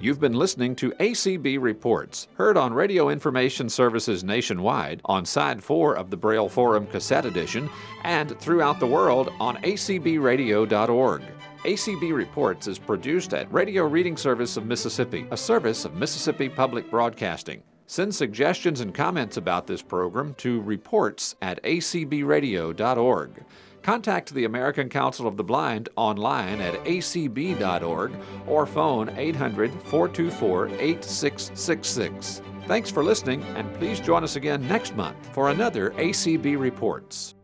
You've 0.00 0.18
been 0.18 0.32
listening 0.32 0.74
to 0.76 0.92
ACB 0.92 1.60
Reports, 1.60 2.26
heard 2.36 2.56
on 2.56 2.72
Radio 2.72 3.10
Information 3.10 3.68
Services 3.68 4.24
nationwide 4.24 5.02
on 5.04 5.26
Side 5.26 5.62
4 5.62 5.94
of 5.98 6.08
the 6.08 6.16
Braille 6.16 6.48
Forum 6.48 6.86
Cassette 6.86 7.26
Edition 7.26 7.68
and 8.02 8.40
throughout 8.40 8.80
the 8.80 8.86
world 8.86 9.30
on 9.38 9.58
acbradio.org. 9.58 11.22
ACB 11.64 12.14
Reports 12.14 12.66
is 12.66 12.78
produced 12.78 13.34
at 13.34 13.52
Radio 13.52 13.86
Reading 13.86 14.16
Service 14.16 14.56
of 14.56 14.64
Mississippi, 14.64 15.26
a 15.30 15.36
service 15.36 15.84
of 15.84 15.96
Mississippi 15.96 16.48
Public 16.48 16.90
Broadcasting. 16.90 17.62
Send 17.90 18.14
suggestions 18.14 18.80
and 18.80 18.94
comments 18.94 19.36
about 19.36 19.66
this 19.66 19.82
program 19.82 20.34
to 20.34 20.60
reports 20.60 21.34
at 21.42 21.60
acbradio.org. 21.64 23.44
Contact 23.82 24.32
the 24.32 24.44
American 24.44 24.88
Council 24.88 25.26
of 25.26 25.36
the 25.36 25.42
Blind 25.42 25.88
online 25.96 26.60
at 26.60 26.74
acb.org 26.84 28.12
or 28.46 28.64
phone 28.64 29.08
800 29.16 29.72
424 29.72 30.68
8666. 30.68 32.42
Thanks 32.68 32.92
for 32.92 33.02
listening, 33.02 33.42
and 33.56 33.74
please 33.74 33.98
join 33.98 34.22
us 34.22 34.36
again 34.36 34.68
next 34.68 34.94
month 34.94 35.16
for 35.34 35.50
another 35.50 35.90
ACB 35.90 36.56
Reports. 36.56 37.34